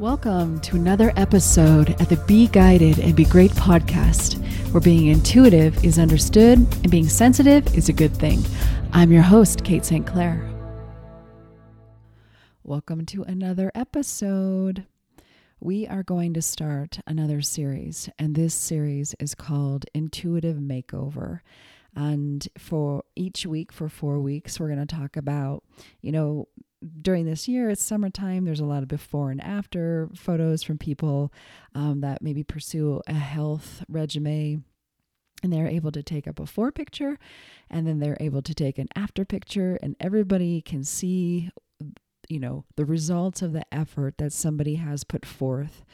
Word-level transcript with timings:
Welcome 0.00 0.58
to 0.62 0.74
another 0.74 1.12
episode 1.14 1.90
at 2.00 2.08
the 2.08 2.16
Be 2.26 2.48
Guided 2.48 2.98
and 2.98 3.14
Be 3.14 3.24
Great 3.24 3.52
podcast, 3.52 4.42
where 4.72 4.80
being 4.80 5.06
intuitive 5.06 5.84
is 5.84 6.00
understood 6.00 6.58
and 6.58 6.90
being 6.90 7.08
sensitive 7.08 7.72
is 7.76 7.88
a 7.88 7.92
good 7.92 8.12
thing. 8.12 8.42
I'm 8.92 9.12
your 9.12 9.22
host, 9.22 9.62
Kate 9.62 9.84
St. 9.84 10.04
Clair. 10.04 10.50
Welcome 12.64 13.06
to 13.06 13.22
another 13.22 13.70
episode. 13.72 14.84
We 15.60 15.86
are 15.86 16.02
going 16.02 16.34
to 16.34 16.42
start 16.42 16.98
another 17.06 17.40
series, 17.40 18.08
and 18.18 18.34
this 18.34 18.52
series 18.52 19.14
is 19.20 19.36
called 19.36 19.86
Intuitive 19.94 20.56
Makeover. 20.56 21.38
And 21.94 22.48
for 22.58 23.04
each 23.14 23.46
week, 23.46 23.70
for 23.70 23.88
four 23.88 24.18
weeks, 24.18 24.58
we're 24.58 24.74
going 24.74 24.84
to 24.84 24.96
talk 24.96 25.16
about, 25.16 25.62
you 26.00 26.10
know, 26.10 26.48
during 27.02 27.24
this 27.24 27.48
year, 27.48 27.70
it's 27.70 27.82
summertime. 27.82 28.44
There's 28.44 28.60
a 28.60 28.64
lot 28.64 28.82
of 28.82 28.88
before 28.88 29.30
and 29.30 29.42
after 29.42 30.08
photos 30.14 30.62
from 30.62 30.78
people 30.78 31.32
um, 31.74 32.00
that 32.00 32.22
maybe 32.22 32.42
pursue 32.42 33.00
a 33.06 33.14
health 33.14 33.84
regimen. 33.88 34.64
And 35.42 35.52
they're 35.52 35.68
able 35.68 35.92
to 35.92 36.02
take 36.02 36.26
a 36.26 36.32
before 36.32 36.72
picture 36.72 37.18
and 37.68 37.86
then 37.86 37.98
they're 37.98 38.16
able 38.18 38.40
to 38.40 38.54
take 38.54 38.78
an 38.78 38.88
after 38.96 39.26
picture, 39.26 39.78
and 39.82 39.94
everybody 40.00 40.62
can 40.62 40.84
see, 40.84 41.50
you 42.28 42.40
know, 42.40 42.64
the 42.76 42.84
results 42.84 43.42
of 43.42 43.52
the 43.52 43.64
effort 43.74 44.16
that 44.18 44.32
somebody 44.32 44.76
has 44.76 45.04
put 45.04 45.26
forth 45.26 45.84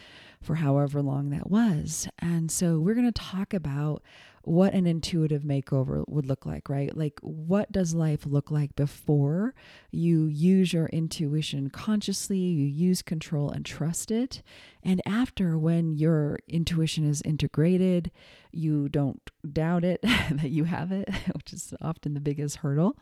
for 0.43 0.57
however 0.57 1.03
long 1.03 1.31
that 1.31 1.51
was. 1.51 2.09
And 2.19 2.51
so 2.51 2.79
we're 2.79 2.95
going 2.95 3.11
to 3.11 3.13
talk 3.13 3.53
about 3.53 4.03
what 4.43 4.73
an 4.73 4.87
intuitive 4.87 5.43
makeover 5.43 6.05
would 6.09 6.27
look 6.27 6.47
like, 6.47 6.69
right? 6.69 6.97
Like, 6.97 7.21
what 7.21 7.71
does 7.71 7.95
life 7.95 8.25
look 8.25 8.51
like 8.51 8.75
before 8.75 9.55
you 9.91 10.27
use 10.27 10.73
your 10.73 10.87
intuition 10.87 11.69
consciously, 11.69 12.39
you 12.39 12.67
use 12.67 13.03
control 13.03 13.51
and 13.51 13.65
trust 13.67 14.11
it? 14.11 14.43
And 14.83 15.03
after, 15.05 15.59
when 15.59 15.93
your 15.93 16.39
intuition 16.49 17.05
is 17.05 17.21
integrated, 17.23 18.11
you 18.51 18.89
don't 18.89 19.21
doubt 19.53 19.85
it 19.85 20.01
that 20.31 20.51
you 20.51 20.65
have 20.65 20.91
it, 20.91 21.09
which 21.35 21.53
is 21.53 21.75
often 21.83 22.15
the 22.15 22.21
biggest 22.21 22.57
hurdle. 22.57 22.97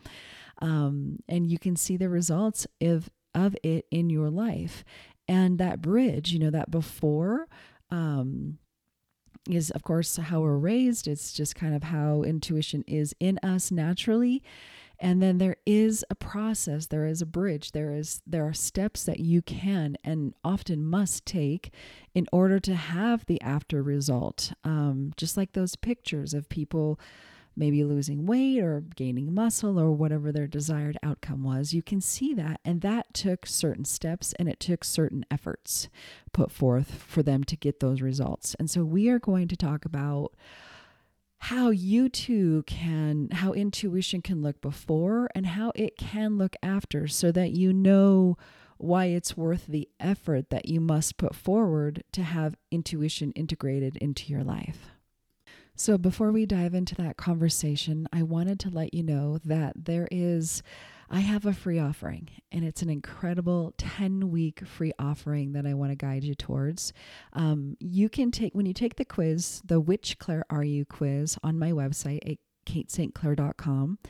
Um, 0.61 1.20
and 1.28 1.47
you 1.47 1.58
can 1.58 1.77
see 1.77 1.97
the 1.97 2.08
results 2.08 2.67
of, 2.80 3.08
of 3.33 3.56
it 3.62 3.86
in 3.92 4.11
your 4.11 4.28
life. 4.28 4.84
And 5.28 5.58
that 5.58 5.80
bridge, 5.80 6.33
you 6.33 6.41
know, 6.41 6.50
that 6.50 6.70
before, 6.70 7.47
um, 7.91 8.58
is, 9.48 9.70
of 9.70 9.83
course, 9.83 10.17
how 10.17 10.41
we're 10.41 10.56
raised. 10.56 11.06
It's 11.06 11.33
just 11.33 11.55
kind 11.55 11.75
of 11.75 11.84
how 11.84 12.22
intuition 12.22 12.84
is 12.86 13.14
in 13.20 13.39
us 13.42 13.70
naturally. 13.70 14.42
And 15.00 15.22
then 15.22 15.39
there 15.39 15.56
is 15.64 16.05
a 16.11 16.17
process, 16.17 16.86
there 16.86 17.06
is 17.06 17.22
a 17.22 17.27
bridge, 17.27 17.70
there 17.70 17.95
is 17.95 18.20
there 18.27 18.45
are 18.45 18.53
steps 18.53 19.05
that 19.05 19.20
you 19.20 19.42
can 19.42 19.97
and 20.03 20.34
often 20.42 20.84
must 20.84 21.25
take 21.25 21.72
in 22.14 22.27
order 22.33 22.58
to 22.58 22.75
have 22.75 23.25
the 23.27 23.41
after 23.41 23.80
result. 23.80 24.53
Um, 24.64 25.12
just 25.17 25.36
like 25.36 25.52
those 25.52 25.77
pictures 25.77 26.34
of 26.34 26.48
people 26.48 26.98
maybe 27.59 27.83
losing 27.84 28.25
weight 28.25 28.61
or 28.61 28.81
gaining 28.97 29.34
muscle 29.34 29.78
or 29.78 29.91
whatever 29.91 30.31
their 30.31 30.47
desired 30.47 30.97
outcome 31.03 31.42
was, 31.42 31.75
you 31.75 31.83
can 31.83 32.01
see 32.01 32.33
that. 32.34 32.61
And 32.64 32.81
that 32.83 33.12
took 33.12 33.45
certain 33.45 33.84
steps 33.84 34.33
and 34.39 34.48
it 34.48 34.61
took 34.61 34.84
certain 34.84 35.27
efforts 35.31 35.89
put 36.33 36.53
forth 36.53 37.03
for 37.03 37.23
them 37.23 37.42
to 37.45 37.56
get 37.56 37.81
those 37.81 38.01
results. 38.01 38.55
And 38.59 38.70
so 38.70 38.84
we 38.84 39.09
are 39.09 39.19
going 39.19 39.48
to 39.48 39.56
talk 39.56 39.84
about 39.84 40.34
how 41.39 41.70
you 41.70 42.09
too 42.09 42.64
can, 42.67 43.29
how 43.31 43.53
intuition 43.53 44.23
can 44.23 44.42
look 44.42 44.61
before 44.61 45.29
and 45.34 45.47
how 45.47 45.73
it 45.75 45.97
can 45.97 46.36
look 46.36 46.56
after 46.62 47.06
so 47.06 47.31
that 47.33 47.53
you 47.53 47.73
know 47.73 48.36
why 48.77 49.06
it's 49.06 49.36
worth 49.36 49.67
the 49.67 49.89
effort 49.98 50.51
that 50.51 50.69
you 50.69 50.81
must 50.81 51.17
put 51.17 51.34
forward 51.34 52.05
to 52.12 52.23
have 52.23 52.56
intuition 52.70 53.33
integrated 53.33 53.97
into 53.97 54.33
your 54.33 54.45
life. 54.45 54.98
So, 55.81 55.97
before 55.97 56.33
we 56.33 56.45
dive 56.45 56.75
into 56.75 56.97
that 56.97 57.17
conversation, 57.17 58.08
I 58.13 58.25
wanted 58.25 58.58
to 58.61 58.69
let 58.69 58.92
you 58.92 59.05
know 59.05 59.39
that 59.45 59.85
there 59.85 60.08
is, 60.11 60.61
I 61.08 61.20
have 61.20 61.47
a 61.47 61.52
free 61.52 61.79
offering, 61.79 62.29
and 62.51 62.64
it's 62.64 62.83
an 62.83 62.91
incredible 62.91 63.75
10 63.79 64.33
week 64.33 64.67
free 64.67 64.91
offering 64.98 65.52
that 65.52 65.67
I 65.67 65.75
want 65.75 65.92
to 65.92 65.97
guide 65.97 66.25
you 66.25 66.35
towards. 66.35 66.92
Um, 67.33 67.77
you 67.79 68.08
can 68.08 68.33
take, 68.33 68.57
when 68.57 68.67
you 68.67 68.75
take 68.75 68.97
the 68.97 69.05
quiz, 69.05 69.63
the 69.64 69.79
Which 69.79 70.19
Clair 70.19 70.45
Are 70.51 70.64
You 70.64 70.85
quiz 70.85 71.39
on 71.45 71.61
my 71.61 71.70
website 71.70 72.29
at 72.29 72.39
katestclair.com, 72.67 74.01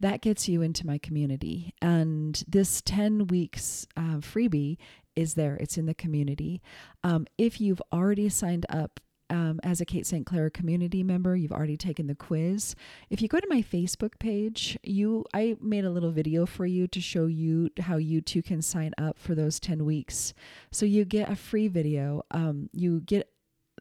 that 0.00 0.22
gets 0.22 0.48
you 0.48 0.62
into 0.62 0.86
my 0.86 0.96
community. 0.96 1.74
And 1.82 2.42
this 2.48 2.80
10 2.80 3.26
weeks 3.26 3.86
uh, 3.98 4.20
freebie 4.20 4.78
is 5.14 5.34
there, 5.34 5.56
it's 5.56 5.76
in 5.76 5.84
the 5.84 5.94
community. 5.94 6.62
Um, 7.04 7.26
if 7.36 7.60
you've 7.60 7.82
already 7.92 8.30
signed 8.30 8.64
up 8.70 8.98
um, 9.30 9.60
as 9.62 9.80
a 9.80 9.84
Kate 9.84 10.06
St. 10.06 10.26
Clair 10.26 10.50
community 10.50 11.02
member, 11.02 11.36
you've 11.36 11.52
already 11.52 11.76
taken 11.76 12.06
the 12.06 12.14
quiz. 12.14 12.74
If 13.10 13.20
you 13.20 13.28
go 13.28 13.40
to 13.40 13.46
my 13.48 13.62
Facebook 13.62 14.18
page, 14.18 14.78
you 14.82 15.24
I 15.34 15.56
made 15.60 15.84
a 15.84 15.90
little 15.90 16.10
video 16.10 16.46
for 16.46 16.66
you 16.66 16.86
to 16.88 17.00
show 17.00 17.26
you 17.26 17.70
how 17.80 17.96
you 17.96 18.20
too 18.20 18.42
can 18.42 18.62
sign 18.62 18.92
up 18.98 19.18
for 19.18 19.34
those 19.34 19.60
10 19.60 19.84
weeks. 19.84 20.34
So 20.70 20.86
you 20.86 21.04
get 21.04 21.30
a 21.30 21.36
free 21.36 21.68
video. 21.68 22.22
Um, 22.30 22.70
you 22.72 23.00
get 23.00 23.30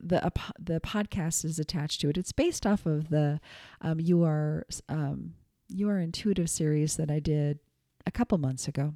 the 0.02 0.24
uh, 0.26 0.30
the 0.60 0.80
podcast 0.80 1.44
is 1.44 1.60
attached 1.60 2.02
to 2.02 2.10
it. 2.10 2.18
It's 2.18 2.32
based 2.32 2.66
off 2.66 2.86
of 2.86 3.10
the 3.10 3.40
um, 3.82 4.00
you 4.00 4.24
are 4.24 4.66
um, 4.90 5.34
you 5.70 5.90
are 5.90 6.00
intuitive 6.00 6.50
series 6.50 6.98
that 6.98 7.12
I 7.12 7.20
did 7.20 7.60
a 8.06 8.12
couple 8.12 8.38
months 8.38 8.68
ago. 8.68 8.94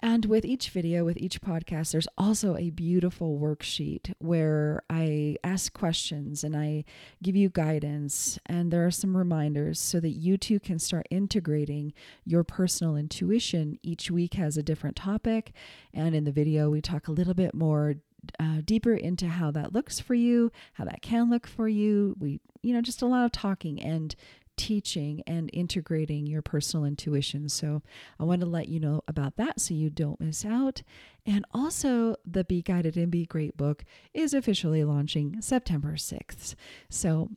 And 0.00 0.24
with 0.26 0.44
each 0.44 0.70
video, 0.70 1.04
with 1.04 1.16
each 1.16 1.40
podcast, 1.40 1.92
there's 1.92 2.08
also 2.16 2.56
a 2.56 2.70
beautiful 2.70 3.38
worksheet 3.38 4.14
where 4.18 4.82
I 4.88 5.36
ask 5.42 5.72
questions 5.72 6.44
and 6.44 6.56
I 6.56 6.84
give 7.22 7.36
you 7.36 7.48
guidance. 7.48 8.38
And 8.46 8.70
there 8.70 8.86
are 8.86 8.90
some 8.90 9.16
reminders 9.16 9.80
so 9.80 10.00
that 10.00 10.10
you 10.10 10.36
too 10.36 10.60
can 10.60 10.78
start 10.78 11.06
integrating 11.10 11.92
your 12.24 12.44
personal 12.44 12.96
intuition. 12.96 13.78
Each 13.82 14.10
week 14.10 14.34
has 14.34 14.56
a 14.56 14.62
different 14.62 14.96
topic. 14.96 15.52
And 15.92 16.14
in 16.14 16.24
the 16.24 16.32
video, 16.32 16.70
we 16.70 16.80
talk 16.80 17.08
a 17.08 17.12
little 17.12 17.34
bit 17.34 17.54
more 17.54 17.96
uh, 18.38 18.60
deeper 18.64 18.94
into 18.94 19.28
how 19.28 19.50
that 19.52 19.72
looks 19.72 20.00
for 20.00 20.14
you, 20.14 20.50
how 20.74 20.84
that 20.84 21.02
can 21.02 21.30
look 21.30 21.46
for 21.46 21.68
you. 21.68 22.16
We, 22.18 22.40
you 22.62 22.74
know, 22.74 22.82
just 22.82 23.02
a 23.02 23.06
lot 23.06 23.24
of 23.24 23.32
talking 23.32 23.80
and 23.80 24.14
teaching 24.58 25.22
and 25.26 25.48
integrating 25.52 26.26
your 26.26 26.42
personal 26.42 26.84
intuition. 26.84 27.48
So 27.48 27.82
I 28.20 28.24
want 28.24 28.42
to 28.42 28.46
let 28.46 28.68
you 28.68 28.80
know 28.80 29.02
about 29.08 29.36
that 29.36 29.60
so 29.60 29.72
you 29.72 29.88
don't 29.88 30.20
miss 30.20 30.44
out. 30.44 30.82
And 31.24 31.46
also, 31.54 32.16
the 32.26 32.44
Be 32.44 32.60
Guided 32.60 32.96
and 32.96 33.10
Be 33.10 33.24
Great 33.24 33.56
book 33.56 33.84
is 34.12 34.34
officially 34.34 34.84
launching 34.84 35.40
September 35.40 35.92
6th. 35.92 36.54
So 36.90 37.30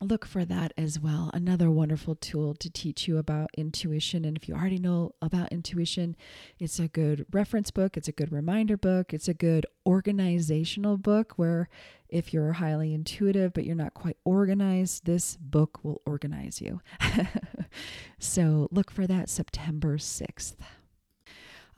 look 0.00 0.26
for 0.26 0.44
that 0.44 0.72
as 0.76 1.00
well. 1.00 1.30
Another 1.32 1.70
wonderful 1.70 2.14
tool 2.14 2.54
to 2.54 2.70
teach 2.70 3.08
you 3.08 3.18
about 3.18 3.50
intuition. 3.56 4.24
And 4.24 4.36
if 4.36 4.48
you 4.48 4.54
already 4.54 4.78
know 4.78 5.12
about 5.22 5.52
intuition, 5.52 6.16
it's 6.58 6.78
a 6.78 6.88
good 6.88 7.26
reference 7.32 7.70
book, 7.70 7.96
it's 7.96 8.08
a 8.08 8.12
good 8.12 8.32
reminder 8.32 8.76
book, 8.76 9.12
it's 9.14 9.28
a 9.28 9.34
good 9.34 9.66
organizational 9.86 10.96
book 10.96 11.34
where 11.36 11.68
if 12.08 12.32
you're 12.32 12.52
highly 12.54 12.94
intuitive 12.94 13.52
but 13.52 13.64
you're 13.64 13.74
not 13.74 13.94
quite 13.94 14.16
organized, 14.24 15.06
this 15.06 15.36
book 15.36 15.78
will 15.82 16.02
organize 16.06 16.60
you. 16.60 16.80
so 18.18 18.68
look 18.70 18.90
for 18.90 19.06
that 19.06 19.28
September 19.28 19.96
6th. 19.96 20.56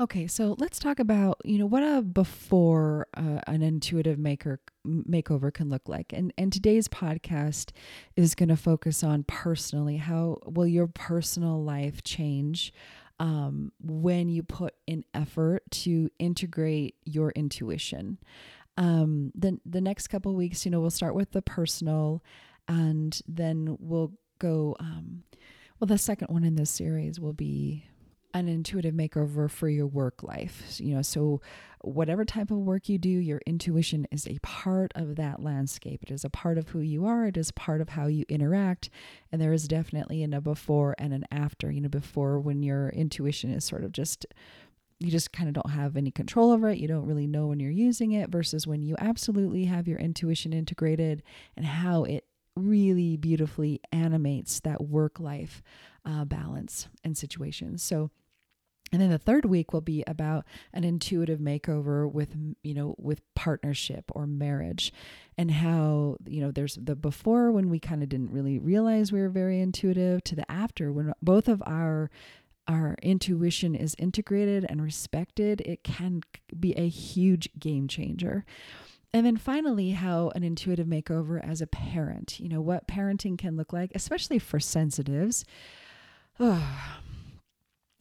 Okay, 0.00 0.28
so 0.28 0.54
let's 0.60 0.78
talk 0.78 1.00
about 1.00 1.40
you 1.44 1.58
know 1.58 1.66
what 1.66 1.82
a 1.82 2.02
before 2.02 3.08
uh, 3.14 3.40
an 3.48 3.62
intuitive 3.62 4.16
maker 4.16 4.60
makeover 4.86 5.52
can 5.52 5.68
look 5.70 5.88
like, 5.88 6.12
and 6.12 6.32
and 6.38 6.52
today's 6.52 6.86
podcast 6.86 7.70
is 8.14 8.36
going 8.36 8.48
to 8.48 8.56
focus 8.56 9.02
on 9.02 9.24
personally 9.24 9.96
how 9.96 10.38
will 10.44 10.68
your 10.68 10.86
personal 10.86 11.64
life 11.64 12.04
change 12.04 12.72
um, 13.18 13.72
when 13.82 14.28
you 14.28 14.44
put 14.44 14.74
in 14.86 15.04
effort 15.14 15.68
to 15.72 16.08
integrate 16.20 16.94
your 17.04 17.32
intuition. 17.32 18.18
Um, 18.76 19.32
then 19.34 19.60
the 19.66 19.80
next 19.80 20.06
couple 20.06 20.32
weeks, 20.36 20.64
you 20.64 20.70
know, 20.70 20.78
we'll 20.78 20.90
start 20.90 21.16
with 21.16 21.32
the 21.32 21.42
personal, 21.42 22.22
and 22.68 23.20
then 23.26 23.76
we'll 23.80 24.12
go. 24.38 24.76
Um, 24.78 25.24
well, 25.80 25.86
the 25.86 25.98
second 25.98 26.28
one 26.28 26.44
in 26.44 26.54
this 26.54 26.70
series 26.70 27.18
will 27.18 27.32
be 27.32 27.84
an 28.34 28.48
intuitive 28.48 28.94
makeover 28.94 29.50
for 29.50 29.68
your 29.68 29.86
work 29.86 30.22
life. 30.22 30.78
You 30.78 30.96
know, 30.96 31.02
so 31.02 31.40
whatever 31.82 32.24
type 32.24 32.50
of 32.50 32.58
work 32.58 32.88
you 32.88 32.98
do, 32.98 33.08
your 33.08 33.40
intuition 33.46 34.06
is 34.10 34.26
a 34.26 34.38
part 34.42 34.92
of 34.94 35.16
that 35.16 35.42
landscape. 35.42 36.02
It 36.02 36.10
is 36.10 36.24
a 36.24 36.30
part 36.30 36.58
of 36.58 36.68
who 36.68 36.80
you 36.80 37.06
are, 37.06 37.26
it 37.26 37.36
is 37.36 37.50
part 37.52 37.80
of 37.80 37.90
how 37.90 38.06
you 38.06 38.24
interact. 38.28 38.90
And 39.32 39.40
there 39.40 39.52
is 39.52 39.68
definitely 39.68 40.22
in 40.22 40.34
a 40.34 40.40
before 40.40 40.94
and 40.98 41.12
an 41.12 41.24
after. 41.30 41.70
You 41.70 41.80
know, 41.80 41.88
before 41.88 42.38
when 42.38 42.62
your 42.62 42.90
intuition 42.90 43.50
is 43.50 43.64
sort 43.64 43.84
of 43.84 43.92
just 43.92 44.26
you 45.00 45.10
just 45.10 45.32
kind 45.32 45.48
of 45.48 45.54
don't 45.54 45.70
have 45.70 45.96
any 45.96 46.10
control 46.10 46.50
over 46.50 46.68
it. 46.68 46.78
You 46.78 46.88
don't 46.88 47.06
really 47.06 47.26
know 47.26 47.46
when 47.46 47.60
you're 47.60 47.70
using 47.70 48.12
it 48.12 48.30
versus 48.30 48.66
when 48.66 48.82
you 48.82 48.96
absolutely 48.98 49.66
have 49.66 49.86
your 49.86 49.98
intuition 49.98 50.52
integrated 50.52 51.22
and 51.56 51.64
how 51.64 52.02
it 52.04 52.24
really 52.56 53.16
beautifully 53.16 53.80
animates 53.92 54.60
that 54.60 54.82
work 54.82 55.20
life 55.20 55.62
uh, 56.04 56.24
balance 56.24 56.88
and 57.04 57.16
situations. 57.16 57.82
So, 57.82 58.10
And 58.92 59.00
then 59.02 59.10
the 59.10 59.18
third 59.18 59.44
week 59.44 59.72
will 59.72 59.80
be 59.80 60.02
about 60.06 60.44
an 60.72 60.84
intuitive 60.84 61.40
makeover 61.40 62.10
with, 62.10 62.34
you 62.62 62.74
know, 62.74 62.94
with 62.98 63.20
partnership 63.34 64.10
or 64.14 64.26
marriage 64.26 64.92
and 65.36 65.50
how, 65.50 66.16
you 66.26 66.40
know, 66.40 66.50
there's 66.50 66.78
the 66.80 66.96
before 66.96 67.52
when 67.52 67.68
we 67.68 67.78
kind 67.78 68.02
of 68.02 68.08
didn't 68.08 68.32
really 68.32 68.58
realize 68.58 69.12
we 69.12 69.20
were 69.20 69.28
very 69.28 69.60
intuitive 69.60 70.24
to 70.24 70.34
the 70.34 70.50
after 70.50 70.92
when 70.92 71.12
both 71.22 71.48
of 71.48 71.62
our 71.66 72.10
our 72.66 72.96
intuition 73.02 73.74
is 73.74 73.96
integrated 73.98 74.66
and 74.68 74.82
respected, 74.82 75.62
it 75.62 75.82
can 75.82 76.20
be 76.60 76.72
a 76.72 76.86
huge 76.86 77.48
game 77.58 77.88
changer. 77.88 78.44
And 79.12 79.24
then 79.24 79.38
finally, 79.38 79.92
how 79.92 80.30
an 80.34 80.44
intuitive 80.44 80.86
makeover 80.86 81.42
as 81.42 81.62
a 81.62 81.66
parent, 81.66 82.38
you 82.38 82.48
know, 82.48 82.60
what 82.60 82.86
parenting 82.86 83.38
can 83.38 83.56
look 83.56 83.72
like, 83.72 83.90
especially 83.94 84.38
for 84.38 84.60
sensitives. 84.60 85.44
Oh, 86.40 87.00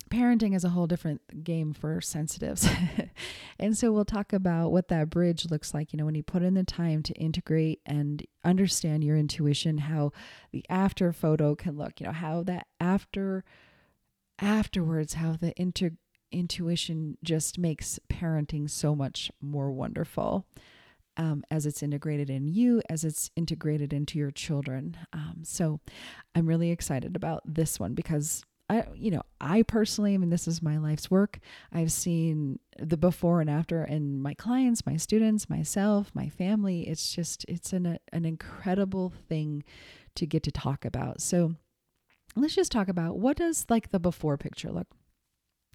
parenting 0.10 0.56
is 0.56 0.64
a 0.64 0.70
whole 0.70 0.88
different 0.88 1.44
game 1.44 1.74
for 1.74 2.02
sensitives. 2.02 2.68
and 3.60 3.78
so 3.78 3.92
we'll 3.92 4.06
talk 4.06 4.34
about 4.34 4.72
what 4.72 4.88
that 4.90 5.10
bridge 5.10 5.50
looks 5.50 5.74
like, 5.74 5.94
you 5.94 5.98
know, 5.98 6.06
when 6.06 6.16
you 6.16 6.24
put 6.24 6.44
in 6.44 6.54
the 6.54 6.64
time 6.64 7.04
to 7.04 7.14
integrate 7.14 7.82
and 7.86 8.26
understand 8.44 9.04
your 9.04 9.18
intuition, 9.18 9.80
how 9.80 10.12
the 10.52 10.66
after 10.70 11.12
photo 11.14 11.56
can 11.56 11.78
look, 11.78 12.00
you 12.00 12.06
know, 12.06 12.14
how 12.14 12.44
that 12.44 12.68
after 12.80 13.44
afterwards 14.40 15.16
how 15.16 15.36
the 15.36 15.54
inter- 15.60 15.98
intuition 16.32 17.18
just 17.24 17.58
makes 17.58 18.00
parenting 18.10 18.70
so 18.70 18.96
much 18.96 19.32
more 19.42 19.72
wonderful. 19.72 20.46
Um, 21.20 21.44
as 21.50 21.66
it's 21.66 21.82
integrated 21.82 22.30
in 22.30 22.48
you, 22.48 22.80
as 22.92 23.04
it's 23.04 23.32
integrated 23.36 23.92
into 23.92 24.20
your 24.20 24.30
children. 24.30 24.96
Um, 25.12 25.40
so 25.42 25.80
I'm 26.36 26.46
really 26.46 26.70
excited 26.70 27.16
about 27.16 27.42
this 27.44 27.80
one 27.80 27.96
because 27.96 28.44
I, 28.70 28.84
you 28.96 29.12
know, 29.12 29.22
I 29.40 29.64
personally, 29.64 30.14
I 30.14 30.18
mean, 30.18 30.30
this 30.30 30.48
is 30.48 30.62
my 30.62 30.78
life's 30.78 31.10
work. 31.10 31.40
I've 31.72 31.92
seen 31.92 32.60
the 32.78 32.98
before 32.98 33.40
and 33.40 33.50
after 33.50 33.84
in 33.84 34.22
my 34.22 34.34
clients, 34.34 34.86
my 34.86 34.98
students, 34.98 35.50
myself, 35.50 36.12
my 36.14 36.28
family. 36.28 36.82
It's 36.82 37.16
just, 37.16 37.46
it's 37.48 37.72
an, 37.72 37.98
an 38.12 38.26
incredible 38.26 39.14
thing 39.30 39.64
to 40.16 40.26
get 40.26 40.44
to 40.44 40.52
talk 40.52 40.84
about. 40.84 41.22
So 41.22 41.56
let's 42.36 42.56
just 42.56 42.72
talk 42.72 42.90
about 42.90 43.18
what 43.18 43.38
does 43.38 43.66
like 43.70 43.92
the 43.92 44.00
before 44.00 44.38
picture 44.38 44.72
look? 44.72 44.88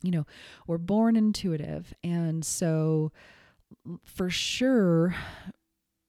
You 0.02 0.10
know, 0.10 0.26
we're 0.66 0.78
born 0.78 1.16
intuitive. 1.16 1.94
And 2.04 2.44
so 2.44 3.12
for 4.04 4.28
sure, 4.28 5.14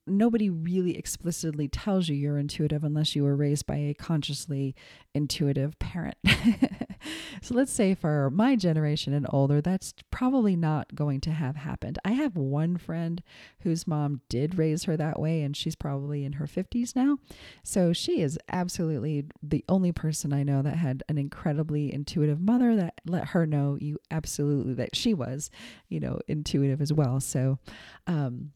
nobody 0.06 0.50
really 0.50 0.98
explicitly 0.98 1.68
tells 1.68 2.10
you 2.10 2.16
you're 2.16 2.38
intuitive 2.38 2.84
unless 2.84 3.16
you 3.16 3.24
were 3.24 3.36
raised 3.36 3.66
by 3.66 3.76
a 3.76 3.94
consciously 3.94 4.76
intuitive 5.14 5.78
parent. 5.80 6.18
so 7.42 7.56
let's 7.56 7.72
say 7.72 7.96
for 7.96 8.30
my 8.30 8.56
generation 8.56 9.14
and 9.14 9.26
older, 9.30 9.62
that's 9.62 9.94
probably 10.12 10.56
not 10.56 10.94
going 10.94 11.22
to 11.22 11.32
have 11.32 11.56
happened. 11.56 11.98
I 12.04 12.12
have 12.12 12.36
one 12.36 12.78
friend 12.78 13.24
whose 13.62 13.88
mom 13.88 14.22
did 14.30 14.58
raise 14.58 14.84
her 14.86 14.98
that 14.98 15.20
way, 15.20 15.42
and 15.42 15.56
she's 15.56 15.76
probably 15.76 16.26
in 16.26 16.34
her 16.34 16.46
50s 16.46 16.96
now. 16.96 17.18
So 17.64 17.94
she 17.94 18.22
is 18.22 18.38
absolutely 18.50 19.26
the 19.42 19.64
only 19.70 19.92
person 19.92 20.34
I 20.34 20.44
know 20.44 20.62
that 20.62 20.76
had 20.76 21.04
an 21.08 21.18
incredibly 21.18 21.94
intuitive 21.94 22.42
mother 22.42 22.76
that 22.76 22.96
let 23.06 23.30
her 23.30 23.46
know 23.46 23.78
you 23.80 24.00
absolutely 24.12 24.74
that 24.76 24.96
she 24.96 25.14
was, 25.14 25.50
you 25.88 26.00
know, 26.00 26.20
intuitive 26.28 26.82
as 26.82 26.92
well. 26.92 27.20
So, 27.20 27.60
um, 28.08 28.52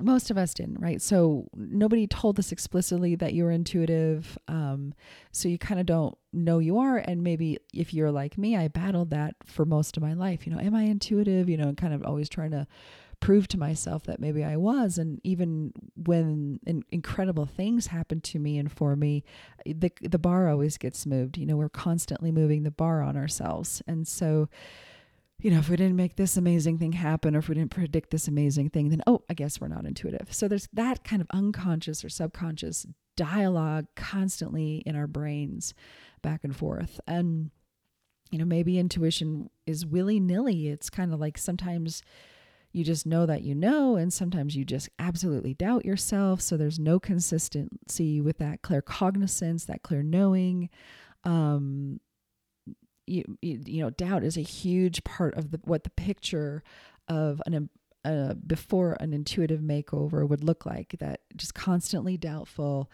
most 0.00 0.30
of 0.30 0.38
us 0.38 0.54
didn't, 0.54 0.80
right? 0.80 1.02
So 1.02 1.48
nobody 1.54 2.06
told 2.06 2.38
us 2.38 2.52
explicitly 2.52 3.14
that 3.16 3.34
you're 3.34 3.50
intuitive. 3.50 4.38
Um, 4.46 4.94
so 5.32 5.48
you 5.48 5.58
kind 5.58 5.80
of 5.80 5.86
don't 5.86 6.16
know 6.32 6.58
you 6.58 6.78
are. 6.78 6.98
And 6.98 7.22
maybe 7.22 7.58
if 7.74 7.92
you're 7.92 8.12
like 8.12 8.38
me, 8.38 8.56
I 8.56 8.68
battled 8.68 9.10
that 9.10 9.34
for 9.44 9.64
most 9.64 9.96
of 9.96 10.02
my 10.02 10.12
life. 10.12 10.46
You 10.46 10.54
know, 10.54 10.60
am 10.60 10.74
I 10.74 10.82
intuitive? 10.82 11.48
You 11.48 11.56
know, 11.56 11.72
kind 11.72 11.94
of 11.94 12.04
always 12.04 12.28
trying 12.28 12.52
to 12.52 12.66
prove 13.20 13.48
to 13.48 13.58
myself 13.58 14.04
that 14.04 14.20
maybe 14.20 14.44
I 14.44 14.56
was. 14.56 14.98
And 14.98 15.20
even 15.24 15.72
when 15.96 16.60
in, 16.66 16.84
incredible 16.90 17.46
things 17.46 17.88
happen 17.88 18.20
to 18.22 18.38
me 18.38 18.58
and 18.58 18.70
for 18.70 18.96
me, 18.96 19.24
the 19.66 19.90
the 20.00 20.18
bar 20.18 20.48
always 20.48 20.78
gets 20.78 21.06
moved. 21.06 21.38
You 21.38 21.46
know, 21.46 21.56
we're 21.56 21.68
constantly 21.68 22.30
moving 22.30 22.62
the 22.62 22.70
bar 22.70 23.02
on 23.02 23.16
ourselves, 23.16 23.82
and 23.86 24.06
so 24.06 24.48
you 25.40 25.50
know, 25.50 25.58
if 25.58 25.68
we 25.68 25.76
didn't 25.76 25.96
make 25.96 26.16
this 26.16 26.36
amazing 26.36 26.78
thing 26.78 26.92
happen 26.92 27.36
or 27.36 27.38
if 27.38 27.48
we 27.48 27.54
didn't 27.54 27.70
predict 27.70 28.10
this 28.10 28.26
amazing 28.26 28.70
thing, 28.70 28.88
then, 28.88 29.02
oh, 29.06 29.22
I 29.30 29.34
guess 29.34 29.60
we're 29.60 29.68
not 29.68 29.86
intuitive. 29.86 30.32
So 30.32 30.48
there's 30.48 30.68
that 30.72 31.04
kind 31.04 31.22
of 31.22 31.28
unconscious 31.32 32.04
or 32.04 32.08
subconscious 32.08 32.86
dialogue 33.16 33.86
constantly 33.94 34.82
in 34.84 34.96
our 34.96 35.06
brains 35.06 35.74
back 36.22 36.40
and 36.42 36.56
forth. 36.56 37.00
And, 37.06 37.50
you 38.30 38.38
know, 38.38 38.44
maybe 38.44 38.78
intuition 38.78 39.48
is 39.64 39.86
willy 39.86 40.18
nilly. 40.18 40.68
It's 40.68 40.90
kind 40.90 41.14
of 41.14 41.20
like 41.20 41.38
sometimes 41.38 42.02
you 42.72 42.84
just 42.84 43.06
know 43.06 43.24
that 43.24 43.42
you 43.42 43.54
know, 43.54 43.96
and 43.96 44.12
sometimes 44.12 44.56
you 44.56 44.64
just 44.64 44.88
absolutely 44.98 45.54
doubt 45.54 45.84
yourself. 45.84 46.40
So 46.40 46.56
there's 46.56 46.78
no 46.78 46.98
consistency 46.98 48.20
with 48.20 48.38
that 48.38 48.62
clear 48.62 48.82
cognizance, 48.82 49.64
that 49.66 49.82
clear 49.82 50.02
knowing. 50.02 50.68
Um, 51.24 52.00
you, 53.08 53.36
you 53.40 53.82
know 53.82 53.90
doubt 53.90 54.24
is 54.24 54.36
a 54.36 54.42
huge 54.42 55.04
part 55.04 55.34
of 55.34 55.50
the 55.50 55.60
what 55.64 55.84
the 55.84 55.90
picture 55.90 56.62
of 57.08 57.42
an 57.46 57.68
uh, 58.04 58.34
before 58.46 58.96
an 59.00 59.12
intuitive 59.12 59.60
makeover 59.60 60.26
would 60.26 60.44
look 60.44 60.64
like 60.64 60.94
that 61.00 61.20
just 61.36 61.54
constantly 61.54 62.16
doubtful. 62.16 62.90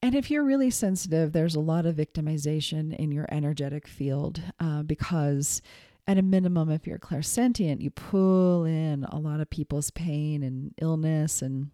And 0.00 0.14
if 0.14 0.30
you're 0.30 0.44
really 0.44 0.70
sensitive 0.70 1.32
there's 1.32 1.54
a 1.54 1.60
lot 1.60 1.86
of 1.86 1.96
victimization 1.96 2.94
in 2.96 3.12
your 3.12 3.26
energetic 3.30 3.86
field 3.86 4.42
uh, 4.60 4.82
because 4.82 5.60
at 6.06 6.18
a 6.18 6.22
minimum 6.22 6.70
if 6.70 6.86
you're 6.86 6.98
clairsentient 6.98 7.80
you 7.80 7.90
pull 7.90 8.64
in 8.64 9.04
a 9.04 9.18
lot 9.18 9.40
of 9.40 9.50
people's 9.50 9.90
pain 9.90 10.42
and 10.42 10.72
illness 10.80 11.42
and 11.42 11.70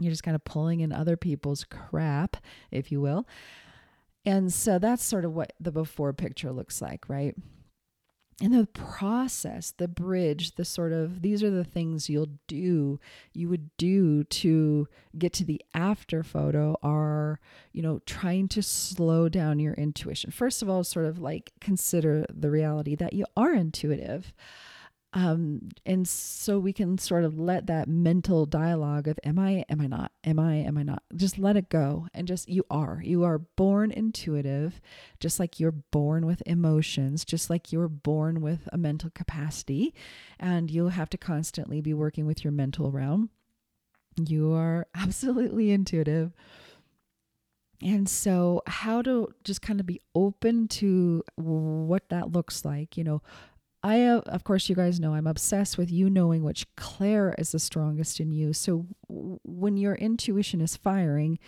you're 0.00 0.10
just 0.10 0.24
kind 0.24 0.34
of 0.34 0.44
pulling 0.44 0.80
in 0.80 0.92
other 0.92 1.16
people's 1.16 1.64
crap 1.64 2.36
if 2.70 2.92
you 2.92 3.00
will 3.00 3.26
and 4.26 4.52
so 4.52 4.78
that's 4.78 5.04
sort 5.04 5.24
of 5.24 5.34
what 5.34 5.52
the 5.60 5.72
before 5.72 6.12
picture 6.12 6.52
looks 6.52 6.80
like, 6.80 7.08
right? 7.08 7.34
And 8.40 8.52
the 8.52 8.66
process, 8.66 9.72
the 9.76 9.86
bridge, 9.86 10.56
the 10.56 10.64
sort 10.64 10.92
of 10.92 11.22
these 11.22 11.42
are 11.42 11.50
the 11.50 11.62
things 11.62 12.10
you'll 12.10 12.30
do, 12.48 12.98
you 13.32 13.48
would 13.48 13.70
do 13.76 14.24
to 14.24 14.88
get 15.16 15.32
to 15.34 15.44
the 15.44 15.62
after 15.72 16.24
photo 16.24 16.76
are, 16.82 17.38
you 17.72 17.80
know, 17.80 18.00
trying 18.06 18.48
to 18.48 18.62
slow 18.62 19.28
down 19.28 19.60
your 19.60 19.74
intuition. 19.74 20.32
First 20.32 20.62
of 20.62 20.68
all, 20.68 20.82
sort 20.82 21.06
of 21.06 21.20
like 21.20 21.52
consider 21.60 22.26
the 22.28 22.50
reality 22.50 22.96
that 22.96 23.12
you 23.12 23.24
are 23.36 23.54
intuitive. 23.54 24.32
Um, 25.16 25.68
and 25.86 26.08
so 26.08 26.58
we 26.58 26.72
can 26.72 26.98
sort 26.98 27.22
of 27.22 27.38
let 27.38 27.68
that 27.68 27.86
mental 27.86 28.46
dialogue 28.46 29.06
of 29.06 29.16
am 29.22 29.38
I, 29.38 29.64
am 29.68 29.80
I 29.80 29.86
not, 29.86 30.10
am 30.24 30.40
I, 30.40 30.56
am 30.56 30.76
I 30.76 30.82
not, 30.82 31.04
just 31.14 31.38
let 31.38 31.56
it 31.56 31.68
go 31.68 32.08
and 32.12 32.26
just 32.26 32.48
you 32.48 32.66
are. 32.68 33.00
You 33.02 33.22
are 33.22 33.38
born 33.38 33.92
intuitive, 33.92 34.80
just 35.20 35.38
like 35.38 35.60
you're 35.60 35.70
born 35.70 36.26
with 36.26 36.42
emotions, 36.46 37.24
just 37.24 37.48
like 37.48 37.70
you're 37.70 37.86
born 37.86 38.40
with 38.40 38.68
a 38.72 38.76
mental 38.76 39.08
capacity, 39.08 39.94
and 40.40 40.68
you'll 40.68 40.88
have 40.88 41.10
to 41.10 41.18
constantly 41.18 41.80
be 41.80 41.94
working 41.94 42.26
with 42.26 42.42
your 42.42 42.52
mental 42.52 42.90
realm. 42.90 43.30
You 44.20 44.52
are 44.52 44.88
absolutely 44.96 45.70
intuitive. 45.70 46.32
And 47.80 48.08
so, 48.08 48.62
how 48.66 49.02
to 49.02 49.28
just 49.44 49.60
kind 49.60 49.78
of 49.78 49.84
be 49.84 50.00
open 50.14 50.68
to 50.68 51.22
what 51.36 52.08
that 52.08 52.32
looks 52.32 52.64
like, 52.64 52.96
you 52.96 53.04
know, 53.04 53.20
I, 53.84 54.02
uh, 54.06 54.20
of 54.26 54.44
course, 54.44 54.70
you 54.70 54.74
guys 54.74 54.98
know 54.98 55.12
I'm 55.12 55.26
obsessed 55.26 55.76
with 55.76 55.92
you 55.92 56.08
knowing 56.08 56.42
which 56.42 56.66
clair 56.74 57.34
is 57.36 57.52
the 57.52 57.58
strongest 57.58 58.18
in 58.18 58.30
you. 58.30 58.54
So 58.54 58.86
when 59.08 59.76
your 59.76 59.94
intuition 59.94 60.62
is 60.62 60.74
firing, 60.74 61.38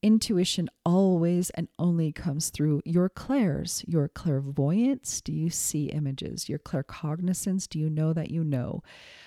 intuition 0.00 0.68
always 0.86 1.50
and 1.50 1.66
only 1.80 2.12
comes 2.12 2.50
through 2.50 2.82
your 2.84 3.08
clairs, 3.08 3.84
your 3.88 4.06
clairvoyance. 4.06 5.20
Do 5.20 5.32
you 5.32 5.50
see 5.50 5.86
images? 5.86 6.48
Your 6.48 6.60
claircognizance. 6.60 7.68
Do 7.68 7.80
you 7.80 7.90
know 7.90 8.12
that 8.12 8.30
you 8.30 8.44
know? 8.44 8.84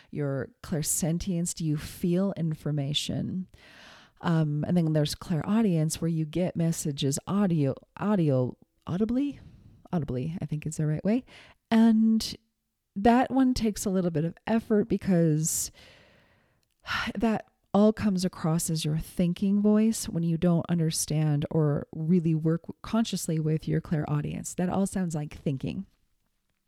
Your 0.10 0.48
clairsentience. 0.64 1.54
Do 1.54 1.66
you 1.66 1.76
feel 1.76 2.34
information? 2.38 3.48
Um, 4.22 4.64
and 4.66 4.78
then 4.78 4.94
there's 4.94 5.16
clairaudience 5.16 6.00
where 6.00 6.08
you 6.08 6.24
get 6.24 6.56
messages 6.56 7.20
audio, 7.28 7.76
audio, 7.98 8.56
audibly, 8.88 9.42
audibly, 9.92 10.38
I 10.42 10.46
think 10.46 10.66
is 10.66 10.78
the 10.78 10.88
right 10.88 11.04
way. 11.04 11.26
And 11.70 12.36
that 12.96 13.32
one 13.32 13.54
takes 13.54 13.86
a 13.86 13.90
little 13.90 14.12
bit 14.12 14.26
of 14.26 14.36
effort 14.48 14.88
because 14.88 15.72
that 17.16 17.46
all 17.74 17.92
comes 17.92 18.24
across 18.24 18.70
as 18.70 18.86
your 18.86 19.00
thinking 19.00 19.62
voice 19.62 20.06
when 20.06 20.22
you 20.22 20.38
don't 20.38 20.66
understand 20.70 21.46
or 21.50 21.88
really 21.92 22.36
work 22.36 22.62
consciously 22.84 23.40
with 23.40 23.68
your 23.68 23.82
clairaudience. 23.82 24.54
That 24.54 24.70
all 24.70 24.86
sounds 24.86 25.16
like 25.16 25.36
thinking. 25.36 25.86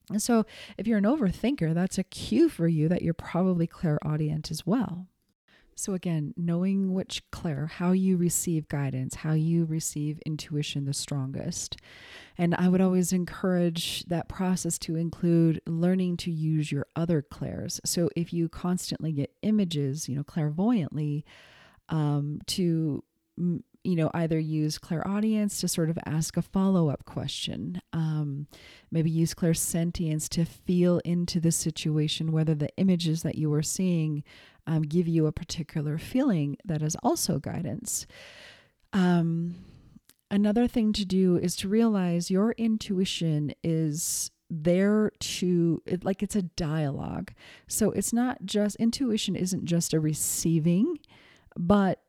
And 0.09 0.21
so, 0.21 0.45
if 0.77 0.87
you're 0.87 0.97
an 0.99 1.03
overthinker, 1.03 1.73
that's 1.73 1.97
a 1.97 2.03
cue 2.03 2.49
for 2.49 2.67
you 2.67 2.87
that 2.89 3.01
you're 3.01 3.13
probably 3.13 3.67
clairaudient 3.67 4.51
as 4.51 4.65
well. 4.65 5.07
So, 5.75 5.93
again, 5.93 6.33
knowing 6.37 6.93
which 6.93 7.21
clair, 7.31 7.67
how 7.67 7.91
you 7.91 8.15
receive 8.15 8.69
guidance, 8.69 9.15
how 9.15 9.33
you 9.33 9.65
receive 9.65 10.19
intuition 10.25 10.85
the 10.85 10.93
strongest. 10.93 11.77
And 12.37 12.55
I 12.55 12.69
would 12.69 12.79
always 12.79 13.11
encourage 13.11 14.05
that 14.05 14.29
process 14.29 14.79
to 14.79 14.95
include 14.95 15.61
learning 15.67 16.17
to 16.17 16.31
use 16.31 16.71
your 16.71 16.87
other 16.95 17.21
clairs. 17.21 17.81
So, 17.83 18.09
if 18.15 18.31
you 18.31 18.47
constantly 18.47 19.11
get 19.11 19.35
images, 19.41 20.07
you 20.07 20.15
know, 20.15 20.23
clairvoyantly, 20.23 21.25
um, 21.89 22.39
to 22.47 23.03
you 23.85 23.95
know, 23.95 24.09
either 24.15 24.39
use 24.39 24.79
clairaudience 24.79 25.61
to 25.61 25.67
sort 25.67 25.91
of 25.91 25.99
ask 26.05 26.37
a 26.37 26.41
follow 26.41 26.89
up 26.89 27.05
question, 27.05 27.79
um, 27.93 28.47
maybe 28.91 29.11
use 29.11 29.35
clairsentience 29.35 30.27
to 30.27 30.43
feel 30.43 30.99
into 31.05 31.39
the 31.39 31.51
situation, 31.51 32.31
whether 32.31 32.55
the 32.55 32.75
images 32.77 33.21
that 33.21 33.35
you 33.35 33.53
are 33.53 33.61
seeing 33.61 34.23
um, 34.67 34.81
give 34.81 35.07
you 35.07 35.27
a 35.27 35.31
particular 35.31 35.97
feeling 35.97 36.57
that 36.65 36.81
is 36.81 36.95
also 37.03 37.39
guidance. 37.39 38.07
Um, 38.93 39.55
another 40.31 40.67
thing 40.67 40.93
to 40.93 41.05
do 41.05 41.37
is 41.37 41.55
to 41.57 41.67
realize 41.67 42.31
your 42.31 42.51
intuition 42.53 43.53
is 43.63 44.31
there 44.49 45.11
to 45.19 45.81
like 46.03 46.21
it's 46.21 46.35
a 46.35 46.41
dialogue 46.43 47.33
so 47.67 47.89
it's 47.91 48.13
not 48.13 48.45
just 48.45 48.75
intuition 48.75 49.35
isn't 49.35 49.65
just 49.65 49.91
a 49.91 49.99
receiving 49.99 50.99
but 51.57 52.01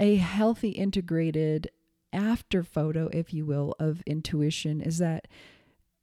a 0.00 0.16
healthy 0.16 0.70
integrated 0.70 1.70
after 2.12 2.64
photo 2.64 3.08
if 3.12 3.32
you 3.32 3.46
will 3.46 3.76
of 3.78 4.02
intuition 4.06 4.80
is 4.80 4.98
that 4.98 5.28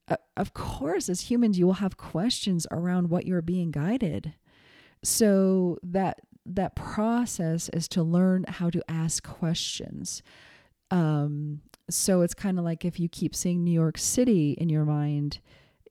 uh, 0.08 0.16
of 0.38 0.54
course 0.54 1.10
as 1.10 1.22
humans 1.22 1.60
you 1.60 1.66
will 1.66 1.74
have 1.74 1.98
questions 1.98 2.66
around 2.72 3.10
what 3.10 3.26
you're 3.26 3.42
being 3.42 3.70
guided 3.70 4.34
so 5.04 5.78
that 5.84 6.20
that 6.46 6.76
process 6.76 7.70
is 7.70 7.88
to 7.90 8.04
learn 8.04 8.46
how 8.48 8.70
to 8.70 8.84
ask 8.90 9.24
questions. 9.24 10.24
Um, 10.90 11.62
so 11.90 12.22
it's 12.22 12.34
kind 12.34 12.58
of 12.58 12.66
like 12.66 12.84
if 12.84 13.00
you 13.00 13.08
keep 13.10 13.36
seeing 13.36 13.64
New 13.64 13.72
York 13.72 13.98
City 13.98 14.52
in 14.54 14.70
your 14.70 14.86
mind, 14.86 15.40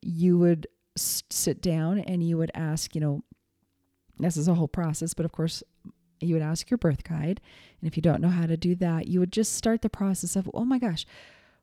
you 0.02 0.38
would 0.38 0.67
s- 0.97 1.23
sit 1.31 1.62
down 1.62 2.00
and 2.00 2.23
you 2.23 2.37
would 2.37 2.50
ask, 2.55 2.95
you 2.95 3.00
know, 3.00 3.23
this 4.19 4.37
is 4.37 4.49
a 4.49 4.55
whole 4.55 4.69
process, 4.69 5.14
but 5.14 5.25
of 5.25 5.33
course, 5.33 5.62
you 6.21 6.35
would 6.35 6.43
ask 6.43 6.69
your 6.69 6.79
birth 6.79 7.05
guide. 7.05 7.40
And 7.81 7.88
if 7.88 7.97
you 7.97 8.02
don't 8.02 8.21
know 8.21 8.29
how 8.29 8.47
to 8.47 8.57
do 8.57 8.75
that, 8.76 9.09
you 9.09 9.21
would 9.21 9.33
just 9.33 9.55
start 9.55 9.81
the 9.81 9.88
process 9.88 10.37
of, 10.37 10.50
oh 10.52 10.64
my 10.64 10.79
gosh, 10.79 11.07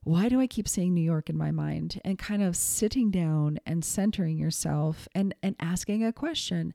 why 0.02 0.28
do 0.28 0.40
I 0.40 0.46
keep 0.46 0.66
saying 0.66 0.94
New 0.94 1.02
York 1.02 1.28
in 1.28 1.36
my 1.36 1.50
mind? 1.50 2.00
And 2.04 2.18
kind 2.18 2.42
of 2.42 2.56
sitting 2.56 3.10
down 3.10 3.58
and 3.66 3.84
centering 3.84 4.38
yourself 4.38 5.06
and, 5.14 5.34
and 5.42 5.54
asking 5.60 6.04
a 6.04 6.12
question 6.12 6.74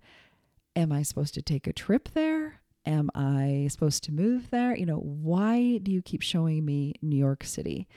am 0.76 0.92
I 0.92 1.04
supposed 1.04 1.34
to 1.36 1.42
take 1.42 1.68
a 1.68 1.74
trip 1.74 2.10
there? 2.14 2.62
Am 2.86 3.10
I 3.16 3.68
supposed 3.72 4.04
to 4.06 4.12
move 4.12 4.50
there? 4.50 4.76
You 4.76 4.86
know, 4.86 4.98
why 4.98 5.78
do 5.78 5.92
you 5.92 6.02
keep 6.02 6.22
showing 6.22 6.66
me 6.66 6.96
New 7.02 7.16
York 7.16 7.44
City? 7.44 7.88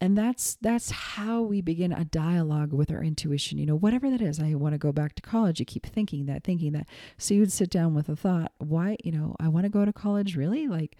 And 0.00 0.18
that's 0.18 0.58
that's 0.60 0.90
how 0.90 1.42
we 1.42 1.60
begin 1.60 1.92
a 1.92 2.04
dialogue 2.04 2.72
with 2.72 2.90
our 2.90 3.02
intuition. 3.02 3.58
You 3.58 3.66
know, 3.66 3.76
whatever 3.76 4.10
that 4.10 4.20
is, 4.20 4.40
I 4.40 4.54
want 4.54 4.74
to 4.74 4.78
go 4.78 4.92
back 4.92 5.14
to 5.14 5.22
college. 5.22 5.60
You 5.60 5.66
keep 5.66 5.86
thinking 5.86 6.26
that, 6.26 6.42
thinking 6.42 6.72
that. 6.72 6.88
So 7.18 7.34
you'd 7.34 7.52
sit 7.52 7.70
down 7.70 7.94
with 7.94 8.08
a 8.08 8.16
thought, 8.16 8.52
why, 8.58 8.96
you 9.04 9.12
know, 9.12 9.36
I 9.38 9.48
want 9.48 9.64
to 9.64 9.70
go 9.70 9.84
to 9.84 9.92
college 9.92 10.36
really? 10.36 10.66
Like 10.66 10.96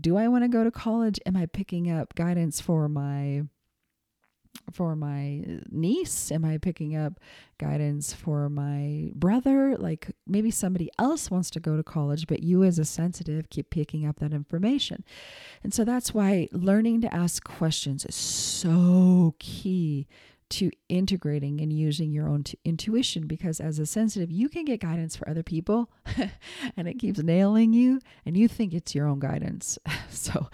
do 0.00 0.16
I 0.16 0.28
want 0.28 0.44
to 0.44 0.48
go 0.48 0.64
to 0.64 0.70
college? 0.70 1.20
Am 1.26 1.36
I 1.36 1.46
picking 1.46 1.90
up 1.90 2.14
guidance 2.14 2.60
for 2.60 2.88
my 2.88 3.42
for 4.72 4.96
my 4.96 5.44
niece? 5.70 6.32
Am 6.32 6.44
I 6.44 6.58
picking 6.58 6.96
up 6.96 7.20
guidance 7.58 8.12
for 8.12 8.48
my 8.48 9.10
brother? 9.14 9.76
Like 9.76 10.10
maybe 10.26 10.50
somebody 10.50 10.90
else 10.98 11.30
wants 11.30 11.50
to 11.50 11.60
go 11.60 11.76
to 11.76 11.82
college, 11.82 12.26
but 12.26 12.42
you 12.42 12.64
as 12.64 12.78
a 12.78 12.84
sensitive 12.84 13.50
keep 13.50 13.70
picking 13.70 14.06
up 14.06 14.20
that 14.20 14.32
information. 14.32 15.04
And 15.62 15.72
so 15.72 15.84
that's 15.84 16.14
why 16.14 16.48
learning 16.52 17.02
to 17.02 17.14
ask 17.14 17.44
questions 17.44 18.04
is 18.04 18.14
so 18.14 19.34
key 19.38 20.06
to 20.50 20.70
integrating 20.88 21.60
and 21.60 21.72
using 21.72 22.12
your 22.12 22.28
own 22.28 22.44
t- 22.44 22.58
intuition 22.64 23.26
because 23.26 23.60
as 23.60 23.78
a 23.78 23.86
sensitive 23.86 24.30
you 24.30 24.48
can 24.48 24.64
get 24.64 24.78
guidance 24.78 25.16
for 25.16 25.28
other 25.28 25.42
people 25.42 25.90
and 26.76 26.86
it 26.86 26.98
keeps 26.98 27.18
nailing 27.18 27.72
you 27.72 27.98
and 28.26 28.36
you 28.36 28.46
think 28.46 28.74
it's 28.74 28.94
your 28.94 29.06
own 29.06 29.18
guidance 29.18 29.78
so 30.10 30.48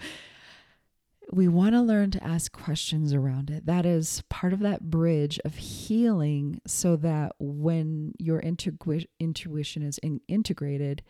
we 1.31 1.47
want 1.47 1.73
to 1.73 1.81
learn 1.81 2.11
to 2.11 2.23
ask 2.23 2.51
questions 2.51 3.13
around 3.13 3.49
it. 3.49 3.65
That 3.65 3.85
is 3.85 4.23
part 4.29 4.53
of 4.53 4.59
that 4.59 4.89
bridge 4.89 5.39
of 5.45 5.55
healing 5.55 6.61
so 6.67 6.95
that 6.97 7.33
when 7.39 8.13
your 8.19 8.39
intu- 8.39 8.77
intuition 9.19 9.81
is 9.81 9.97
in- 9.99 10.21
integrated, 10.27 11.01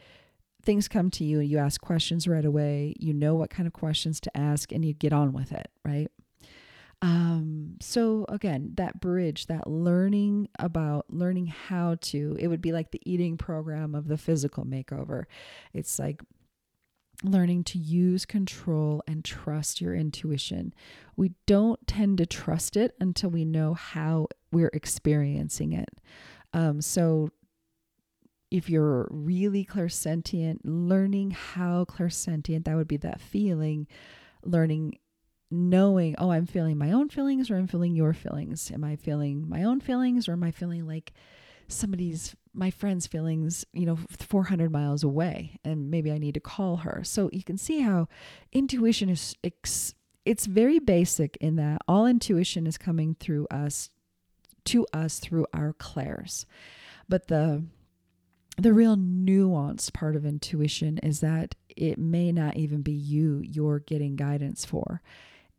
things 0.63 0.87
come 0.87 1.09
to 1.11 1.23
you 1.23 1.39
and 1.39 1.49
you 1.49 1.57
ask 1.57 1.81
questions 1.81 2.27
right 2.27 2.45
away. 2.45 2.93
You 2.99 3.13
know 3.13 3.33
what 3.33 3.49
kind 3.49 3.65
of 3.65 3.73
questions 3.73 4.19
to 4.21 4.37
ask 4.37 4.71
and 4.71 4.85
you 4.85 4.93
get 4.93 5.11
on 5.11 5.33
with 5.33 5.51
it, 5.51 5.69
right? 5.83 6.07
Um, 7.01 7.77
so 7.81 8.27
again, 8.29 8.73
that 8.75 9.01
bridge, 9.01 9.47
that 9.47 9.67
learning 9.67 10.49
about 10.59 11.05
learning 11.09 11.47
how 11.47 11.97
to, 12.01 12.37
it 12.39 12.47
would 12.47 12.61
be 12.61 12.71
like 12.71 12.91
the 12.91 13.01
eating 13.05 13.37
program 13.37 13.95
of 13.95 14.07
the 14.07 14.17
physical 14.17 14.65
makeover. 14.65 15.23
It's 15.73 15.97
like 15.97 16.21
learning 17.23 17.63
to 17.63 17.77
use 17.77 18.25
control 18.25 19.03
and 19.07 19.23
trust 19.23 19.81
your 19.81 19.93
intuition. 19.95 20.73
We 21.15 21.33
don't 21.45 21.85
tend 21.87 22.17
to 22.17 22.25
trust 22.25 22.75
it 22.75 22.95
until 22.99 23.29
we 23.29 23.45
know 23.45 23.73
how 23.73 24.27
we're 24.51 24.71
experiencing 24.73 25.73
it. 25.73 26.01
Um, 26.53 26.81
so, 26.81 27.29
if 28.49 28.69
you're 28.69 29.07
really 29.09 29.63
clairsentient, 29.63 30.59
learning 30.65 31.31
how 31.31 31.85
clairsentient, 31.85 32.65
that 32.65 32.75
would 32.75 32.87
be 32.87 32.97
that 32.97 33.21
feeling, 33.21 33.87
learning, 34.43 34.97
knowing, 35.49 36.15
oh, 36.17 36.31
I'm 36.31 36.45
feeling 36.45 36.77
my 36.77 36.91
own 36.91 37.07
feelings 37.07 37.49
or 37.49 37.55
I'm 37.55 37.67
feeling 37.67 37.95
your 37.95 38.13
feelings. 38.13 38.69
Am 38.69 38.83
I 38.83 38.97
feeling 38.97 39.47
my 39.47 39.63
own 39.63 39.79
feelings 39.79 40.27
or 40.27 40.33
am 40.33 40.43
I 40.43 40.51
feeling 40.51 40.85
like 40.85 41.13
somebody's 41.69 42.35
my 42.53 42.69
friend's 42.69 43.07
feelings, 43.07 43.65
you 43.73 43.85
know, 43.85 43.97
400 44.09 44.71
miles 44.71 45.03
away, 45.03 45.59
and 45.63 45.89
maybe 45.89 46.11
I 46.11 46.17
need 46.17 46.33
to 46.33 46.39
call 46.39 46.77
her. 46.77 47.01
So 47.03 47.29
you 47.31 47.43
can 47.43 47.57
see 47.57 47.81
how 47.81 48.07
intuition 48.51 49.09
is, 49.09 49.35
it's 50.25 50.45
very 50.45 50.79
basic 50.79 51.37
in 51.37 51.55
that 51.55 51.81
all 51.87 52.05
intuition 52.05 52.67
is 52.67 52.77
coming 52.77 53.15
through 53.19 53.47
us, 53.49 53.89
to 54.65 54.85
us 54.93 55.19
through 55.19 55.47
our 55.53 55.73
clairs. 55.73 56.45
But 57.07 57.27
the, 57.27 57.63
the 58.57 58.73
real 58.73 58.95
nuanced 58.95 59.93
part 59.93 60.15
of 60.15 60.25
intuition 60.25 60.97
is 60.99 61.21
that 61.21 61.55
it 61.69 61.97
may 61.97 62.31
not 62.31 62.57
even 62.57 62.81
be 62.81 62.91
you 62.91 63.41
you're 63.43 63.79
getting 63.79 64.15
guidance 64.15 64.65
for. 64.65 65.01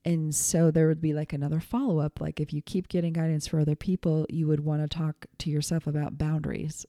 And 0.04 0.34
so 0.34 0.70
there 0.70 0.88
would 0.88 1.00
be 1.00 1.12
like 1.12 1.32
another 1.32 1.60
follow 1.60 2.00
up. 2.00 2.20
Like 2.20 2.40
if 2.40 2.52
you 2.52 2.60
keep 2.62 2.88
getting 2.88 3.12
guidance 3.12 3.46
for 3.46 3.60
other 3.60 3.76
people, 3.76 4.26
you 4.28 4.46
would 4.48 4.60
want 4.60 4.82
to 4.82 4.88
talk 4.88 5.26
to 5.38 5.50
yourself 5.50 5.86
about 5.86 6.18
boundaries. 6.18 6.84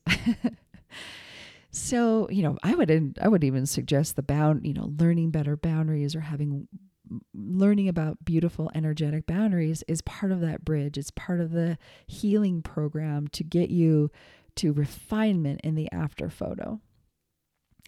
so, 1.70 2.28
you 2.30 2.42
know, 2.42 2.58
I 2.62 2.74
would 2.74 3.18
I 3.20 3.28
would 3.28 3.44
even 3.44 3.66
suggest 3.66 4.16
the 4.16 4.22
bound, 4.22 4.66
you 4.66 4.74
know, 4.74 4.92
learning 4.98 5.30
better 5.30 5.56
boundaries 5.56 6.16
or 6.16 6.20
having 6.20 6.66
mm, 7.10 7.20
learning 7.32 7.88
about 7.88 8.24
beautiful 8.24 8.70
energetic 8.74 9.26
boundaries 9.26 9.84
is 9.86 10.00
part 10.02 10.32
of 10.32 10.40
that 10.40 10.64
bridge. 10.64 10.98
It's 10.98 11.12
part 11.12 11.40
of 11.40 11.52
the 11.52 11.78
healing 12.08 12.62
program 12.62 13.28
to 13.28 13.44
get 13.44 13.70
you 13.70 14.10
to 14.56 14.72
refinement 14.72 15.60
in 15.62 15.76
the 15.76 15.90
after 15.92 16.28
photo. 16.30 16.80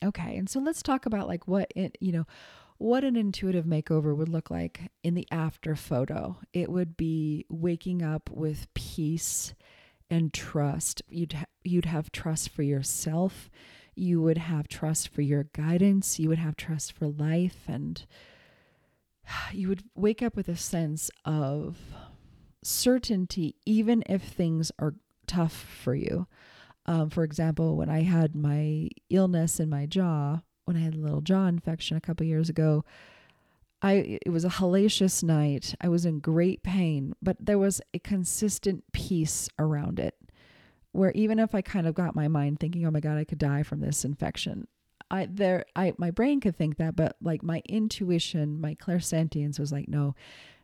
Okay, 0.04 0.36
and 0.36 0.48
so 0.48 0.60
let's 0.60 0.82
talk 0.82 1.06
about 1.06 1.26
like 1.26 1.48
what 1.48 1.72
it, 1.74 1.96
you 2.00 2.12
know, 2.12 2.26
what 2.78 3.04
an 3.04 3.16
intuitive 3.16 3.64
makeover 3.64 4.14
would 4.14 4.28
look 4.28 4.50
like 4.50 4.90
in 5.02 5.14
the 5.14 5.26
after 5.30 5.74
photo. 5.74 6.38
It 6.52 6.70
would 6.70 6.96
be 6.96 7.46
waking 7.48 8.02
up 8.02 8.28
with 8.30 8.72
peace 8.74 9.54
and 10.10 10.32
trust. 10.32 11.02
You'd 11.08 11.32
ha- 11.32 11.44
you'd 11.64 11.86
have 11.86 12.12
trust 12.12 12.50
for 12.50 12.62
yourself. 12.62 13.50
You 13.94 14.20
would 14.20 14.38
have 14.38 14.68
trust 14.68 15.08
for 15.08 15.22
your 15.22 15.44
guidance. 15.54 16.18
You 16.18 16.28
would 16.28 16.38
have 16.38 16.56
trust 16.56 16.92
for 16.92 17.08
life 17.08 17.64
and 17.66 18.04
you 19.52 19.68
would 19.68 19.84
wake 19.94 20.22
up 20.22 20.36
with 20.36 20.48
a 20.48 20.56
sense 20.56 21.10
of 21.24 21.78
certainty 22.62 23.54
even 23.64 24.02
if 24.06 24.22
things 24.22 24.70
are 24.78 24.94
tough 25.26 25.52
for 25.54 25.94
you. 25.94 26.26
Um, 26.86 27.10
for 27.10 27.24
example, 27.24 27.76
when 27.76 27.90
I 27.90 28.02
had 28.02 28.34
my 28.34 28.88
illness 29.10 29.60
in 29.60 29.68
my 29.68 29.86
jaw, 29.86 30.40
when 30.66 30.76
I 30.76 30.80
had 30.80 30.94
a 30.94 30.98
little 30.98 31.20
jaw 31.20 31.46
infection 31.46 31.96
a 31.96 32.00
couple 32.00 32.26
years 32.26 32.50
ago. 32.50 32.84
I 33.82 34.18
it 34.24 34.30
was 34.30 34.44
a 34.44 34.50
hellacious 34.50 35.22
night. 35.22 35.74
I 35.80 35.88
was 35.88 36.04
in 36.04 36.18
great 36.18 36.62
pain, 36.62 37.14
but 37.22 37.36
there 37.40 37.58
was 37.58 37.80
a 37.94 37.98
consistent 37.98 38.84
peace 38.92 39.48
around 39.58 39.98
it. 39.98 40.14
Where 40.92 41.12
even 41.12 41.38
if 41.38 41.54
I 41.54 41.60
kind 41.60 41.86
of 41.86 41.94
got 41.94 42.14
my 42.16 42.26
mind 42.26 42.58
thinking, 42.58 42.86
"Oh 42.86 42.90
my 42.90 43.00
god, 43.00 43.18
I 43.18 43.24
could 43.24 43.38
die 43.38 43.62
from 43.62 43.80
this 43.80 44.04
infection." 44.04 44.66
I 45.10 45.26
there 45.30 45.66
I 45.76 45.92
my 45.98 46.10
brain 46.10 46.40
could 46.40 46.56
think 46.56 46.78
that, 46.78 46.96
but 46.96 47.16
like 47.20 47.42
my 47.42 47.62
intuition, 47.68 48.60
my 48.60 48.74
clairsentience 48.74 49.58
was 49.60 49.72
like, 49.72 49.88
"No, 49.88 50.14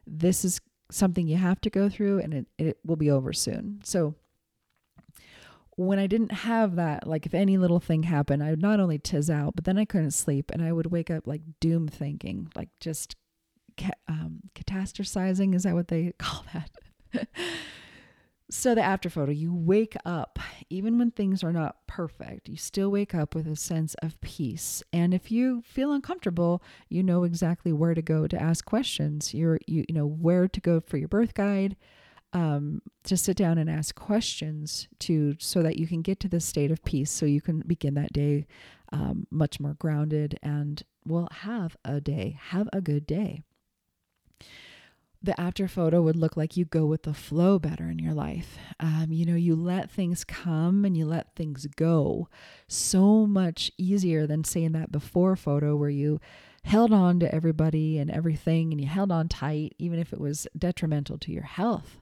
this 0.06 0.44
is 0.44 0.60
something 0.90 1.28
you 1.28 1.36
have 1.36 1.60
to 1.62 1.70
go 1.70 1.88
through 1.88 2.18
and 2.20 2.34
it, 2.34 2.46
it 2.58 2.78
will 2.84 2.96
be 2.96 3.10
over 3.10 3.32
soon." 3.32 3.80
So 3.84 4.14
when 5.76 5.98
I 5.98 6.06
didn't 6.06 6.32
have 6.32 6.76
that, 6.76 7.06
like 7.06 7.26
if 7.26 7.34
any 7.34 7.56
little 7.56 7.80
thing 7.80 8.02
happened, 8.02 8.42
I 8.42 8.50
would 8.50 8.62
not 8.62 8.80
only 8.80 8.98
tiz 8.98 9.30
out, 9.30 9.54
but 9.54 9.64
then 9.64 9.78
I 9.78 9.84
couldn't 9.84 10.10
sleep 10.10 10.50
and 10.52 10.62
I 10.62 10.72
would 10.72 10.86
wake 10.86 11.10
up 11.10 11.26
like 11.26 11.42
doom 11.60 11.88
thinking, 11.88 12.48
like 12.54 12.68
just 12.78 13.16
ca- 13.78 13.90
um, 14.08 14.40
catastrophizing. 14.54 15.54
Is 15.54 15.62
that 15.62 15.74
what 15.74 15.88
they 15.88 16.12
call 16.18 16.44
that? 16.52 17.28
so 18.50 18.74
the 18.74 18.82
after 18.82 19.08
photo, 19.08 19.32
you 19.32 19.54
wake 19.54 19.96
up, 20.04 20.38
even 20.68 20.98
when 20.98 21.10
things 21.10 21.42
are 21.42 21.52
not 21.52 21.86
perfect, 21.86 22.50
you 22.50 22.56
still 22.56 22.90
wake 22.90 23.14
up 23.14 23.34
with 23.34 23.46
a 23.46 23.56
sense 23.56 23.94
of 24.02 24.20
peace. 24.20 24.82
And 24.92 25.14
if 25.14 25.30
you 25.30 25.62
feel 25.62 25.92
uncomfortable, 25.92 26.62
you 26.90 27.02
know 27.02 27.24
exactly 27.24 27.72
where 27.72 27.94
to 27.94 28.02
go 28.02 28.26
to 28.26 28.40
ask 28.40 28.66
questions. 28.66 29.32
You're, 29.32 29.58
you, 29.66 29.86
you 29.88 29.94
know, 29.94 30.06
where 30.06 30.48
to 30.48 30.60
go 30.60 30.80
for 30.80 30.98
your 30.98 31.08
birth 31.08 31.32
guide 31.32 31.76
um, 32.32 32.82
to 33.04 33.16
sit 33.16 33.36
down 33.36 33.58
and 33.58 33.68
ask 33.68 33.94
questions 33.94 34.88
to 35.00 35.36
so 35.38 35.62
that 35.62 35.78
you 35.78 35.86
can 35.86 36.02
get 36.02 36.20
to 36.20 36.28
this 36.28 36.44
state 36.44 36.70
of 36.70 36.84
peace 36.84 37.10
so 37.10 37.26
you 37.26 37.40
can 37.40 37.60
begin 37.66 37.94
that 37.94 38.12
day 38.12 38.46
um, 38.92 39.26
much 39.30 39.60
more 39.60 39.74
grounded 39.74 40.38
and 40.42 40.82
will 41.06 41.28
have 41.30 41.76
a 41.84 42.00
day 42.00 42.38
have 42.40 42.68
a 42.72 42.80
good 42.80 43.06
day 43.06 43.42
the 45.22 45.40
after 45.40 45.68
photo 45.68 46.02
would 46.02 46.16
look 46.16 46.36
like 46.36 46.56
you 46.56 46.64
go 46.64 46.84
with 46.84 47.04
the 47.04 47.14
flow 47.14 47.58
better 47.58 47.88
in 47.88 47.98
your 47.98 48.12
life. 48.12 48.58
Um, 48.80 49.06
you 49.10 49.24
know, 49.24 49.36
you 49.36 49.54
let 49.54 49.90
things 49.90 50.24
come 50.24 50.84
and 50.84 50.96
you 50.96 51.06
let 51.06 51.36
things 51.36 51.66
go 51.76 52.28
so 52.66 53.26
much 53.26 53.70
easier 53.78 54.26
than 54.26 54.42
saying 54.42 54.72
that 54.72 54.90
before 54.90 55.36
photo 55.36 55.76
where 55.76 55.90
you 55.90 56.20
held 56.64 56.92
on 56.92 57.20
to 57.20 57.34
everybody 57.34 57.98
and 57.98 58.10
everything 58.10 58.72
and 58.72 58.80
you 58.80 58.88
held 58.88 59.12
on 59.12 59.28
tight, 59.28 59.74
even 59.78 59.98
if 59.98 60.12
it 60.12 60.20
was 60.20 60.46
detrimental 60.58 61.18
to 61.18 61.32
your 61.32 61.44
health. 61.44 62.00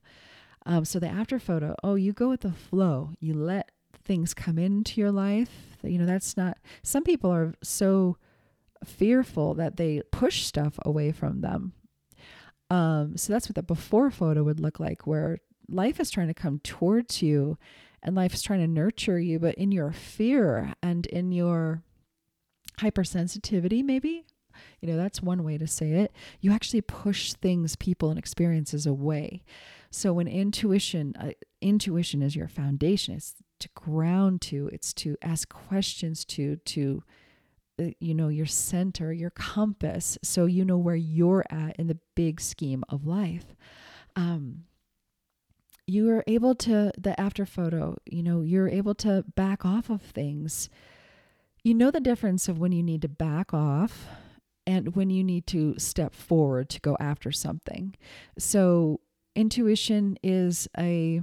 Um, 0.67 0.85
so 0.85 0.99
the 0.99 1.09
after 1.09 1.39
photo, 1.39 1.75
oh, 1.83 1.95
you 1.95 2.13
go 2.13 2.29
with 2.29 2.43
the 2.43 2.53
flow. 2.53 3.13
You 3.19 3.35
let 3.35 3.71
things 4.05 4.35
come 4.35 4.59
into 4.59 5.01
your 5.01 5.13
life. 5.13 5.77
You 5.83 5.99
know, 5.99 6.07
that's 6.07 6.37
not, 6.37 6.59
some 6.83 7.03
people 7.03 7.31
are 7.31 7.55
so 7.63 8.17
fearful 8.85 9.55
that 9.55 9.77
they 9.77 10.03
push 10.11 10.45
stuff 10.45 10.79
away 10.85 11.13
from 11.13 11.41
them. 11.41 11.73
Um, 12.71 13.17
so 13.17 13.33
that's 13.33 13.49
what 13.49 13.57
the 13.57 13.63
before 13.63 14.11
photo 14.11 14.43
would 14.45 14.61
look 14.61 14.79
like, 14.79 15.07
where 15.07 15.39
life 15.69 15.99
is 15.99 16.11
trying 16.11 16.29
to 16.29 16.35
come 16.35 16.61
towards 16.61 17.23
you 17.23 17.59
and 18.03 18.15
life 18.15 18.33
is 18.33 18.43
trying 18.43 18.61
to 18.61 18.67
nurture 18.67 19.19
you, 19.19 19.39
but 19.39 19.55
in 19.57 19.73
your 19.73 19.93
fear 19.93 20.75
and 20.83 21.07
in 21.07 21.33
your 21.33 21.83
hypersensitivity, 22.79 23.85
maybe, 23.85 24.25
you 24.81 24.89
know, 24.89 24.97
that's 24.97 25.23
one 25.23 25.43
way 25.45 25.59
to 25.59 25.67
say 25.67 25.93
it. 25.93 26.13
You 26.41 26.53
actually 26.53 26.81
push 26.81 27.35
things, 27.35 27.77
people, 27.77 28.11
and 28.11 28.19
experiences 28.19 28.87
away. 28.87 29.43
So 29.91 30.13
when 30.13 30.29
intuition, 30.29 31.15
uh, 31.19 31.33
intuition 31.61 32.23
is 32.23 32.37
your 32.37 32.49
foundation. 32.49 33.15
It's 33.15 33.35
to 33.61 33.69
ground 33.75 34.41
to. 34.43 34.69
It's 34.73 34.93
to 34.95 35.17
ask 35.23 35.49
questions 35.49 36.25
to. 36.27 36.57
To 36.57 37.03
uh, 37.81 37.91
you 37.99 38.15
know 38.15 38.29
your 38.29 38.47
center, 38.47 39.13
your 39.13 39.31
compass, 39.31 40.19
so 40.23 40.47
you 40.47 40.65
know 40.65 40.79
where 40.79 40.97
you're 40.97 41.45
at 41.51 41.77
in 41.77 41.87
the 41.87 41.99
big 42.15 42.41
scheme 42.41 42.85
of 42.89 43.07
life. 43.07 43.57
Um, 44.17 44.65
you 45.87 46.11
are 46.11 46.25
able 46.27 46.55
to 46.57 46.93
the 46.99 47.19
after 47.21 47.47
photo. 47.47 47.97
You 48.05 48.23
know 48.23 48.43
you're 48.43 48.69
able 48.69 48.95
to 48.97 49.25
back 49.35 49.65
off 49.65 49.91
of 49.91 50.03
things. 50.03 50.69
You 51.63 51.75
know 51.75 51.91
the 51.91 52.01
difference 52.01 52.49
of 52.49 52.59
when 52.59 52.73
you 52.73 52.83
need 52.83 53.03
to 53.03 53.09
back 53.09 53.53
off 53.53 54.07
and 54.67 54.95
when 54.95 55.11
you 55.11 55.25
need 55.25 55.47
to 55.49 55.79
step 55.79 56.15
forward 56.15 56.69
to 56.71 56.81
go 56.81 56.97
after 57.01 57.33
something. 57.33 57.95
So 58.39 59.01
intuition 59.41 60.19
is 60.23 60.69
a 60.79 61.23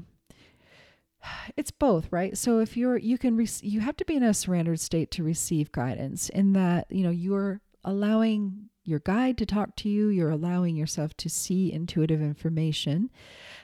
it's 1.55 1.71
both 1.71 2.11
right? 2.11 2.37
So 2.37 2.59
if 2.59 2.75
you're 2.75 2.97
you 2.97 3.17
can 3.17 3.45
you 3.61 3.79
have 3.81 3.97
to 3.97 4.05
be 4.05 4.15
in 4.15 4.23
a 4.23 4.33
surrendered 4.33 4.79
state 4.79 5.11
to 5.11 5.23
receive 5.23 5.71
guidance 5.71 6.29
in 6.29 6.53
that 6.53 6.87
you 6.89 7.03
know 7.03 7.11
you're 7.11 7.61
allowing 7.83 8.69
your 8.83 8.99
guide 8.99 9.37
to 9.37 9.45
talk 9.45 9.75
to 9.75 9.89
you. 9.89 10.07
You're 10.07 10.31
allowing 10.31 10.75
yourself 10.75 11.15
to 11.17 11.29
see 11.29 11.71
intuitive 11.71 12.21
information. 12.21 13.09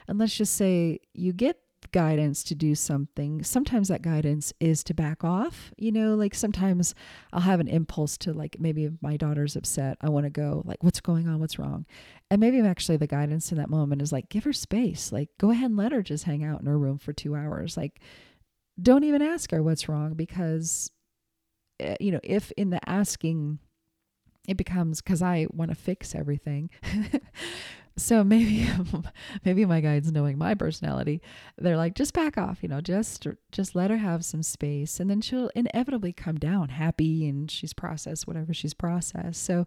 And 0.06 0.18
let's 0.18 0.36
just 0.36 0.54
say 0.54 1.00
you 1.14 1.32
get 1.32 1.58
guidance 1.92 2.42
to 2.44 2.54
do 2.54 2.74
something, 2.74 3.42
sometimes 3.42 3.88
that 3.88 4.02
guidance 4.02 4.52
is 4.60 4.84
to 4.84 4.94
back 4.94 5.24
off. 5.24 5.72
You 5.76 5.92
know, 5.92 6.14
like 6.14 6.34
sometimes 6.34 6.94
I'll 7.32 7.40
have 7.40 7.60
an 7.60 7.68
impulse 7.68 8.16
to, 8.18 8.32
like, 8.32 8.56
maybe 8.58 8.84
if 8.84 8.92
my 9.00 9.16
daughter's 9.16 9.56
upset, 9.56 9.96
I 10.00 10.08
want 10.08 10.24
to 10.24 10.30
go, 10.30 10.62
like, 10.64 10.82
what's 10.82 11.00
going 11.00 11.28
on? 11.28 11.40
What's 11.40 11.58
wrong? 11.58 11.86
And 12.30 12.40
maybe 12.40 12.60
actually 12.60 12.96
the 12.96 13.06
guidance 13.06 13.52
in 13.52 13.58
that 13.58 13.70
moment 13.70 14.02
is 14.02 14.12
like, 14.12 14.28
give 14.28 14.44
her 14.44 14.52
space. 14.52 15.12
Like, 15.12 15.28
go 15.38 15.50
ahead 15.50 15.70
and 15.70 15.76
let 15.76 15.92
her 15.92 16.02
just 16.02 16.24
hang 16.24 16.44
out 16.44 16.60
in 16.60 16.66
her 16.66 16.78
room 16.78 16.98
for 16.98 17.12
two 17.12 17.34
hours. 17.34 17.76
Like, 17.76 18.00
don't 18.80 19.04
even 19.04 19.22
ask 19.22 19.50
her 19.50 19.62
what's 19.62 19.88
wrong 19.88 20.14
because, 20.14 20.90
eh, 21.80 21.96
you 22.00 22.10
know, 22.10 22.20
if 22.22 22.50
in 22.52 22.70
the 22.70 22.88
asking, 22.88 23.58
it 24.48 24.56
becomes 24.56 25.00
because 25.00 25.22
I 25.22 25.46
want 25.52 25.70
to 25.70 25.74
fix 25.74 26.14
everything. 26.14 26.70
so 27.96 28.24
maybe 28.24 28.68
maybe 29.44 29.64
my 29.64 29.80
guides 29.80 30.10
knowing 30.10 30.38
my 30.38 30.54
personality. 30.54 31.20
They're 31.58 31.76
like 31.76 31.94
just 31.94 32.12
back 32.12 32.36
off 32.36 32.58
you 32.62 32.68
know 32.68 32.80
just 32.80 33.26
just 33.52 33.74
let 33.74 33.90
her 33.90 33.96
have 33.96 34.24
some 34.24 34.42
space. 34.42 35.00
And 35.00 35.08
then 35.10 35.20
she'll 35.20 35.50
inevitably 35.54 36.12
come 36.12 36.36
down 36.36 36.70
happy 36.70 37.28
and 37.28 37.50
she's 37.50 37.72
processed 37.72 38.26
whatever 38.26 38.52
she's 38.52 38.74
processed. 38.74 39.42
So 39.44 39.66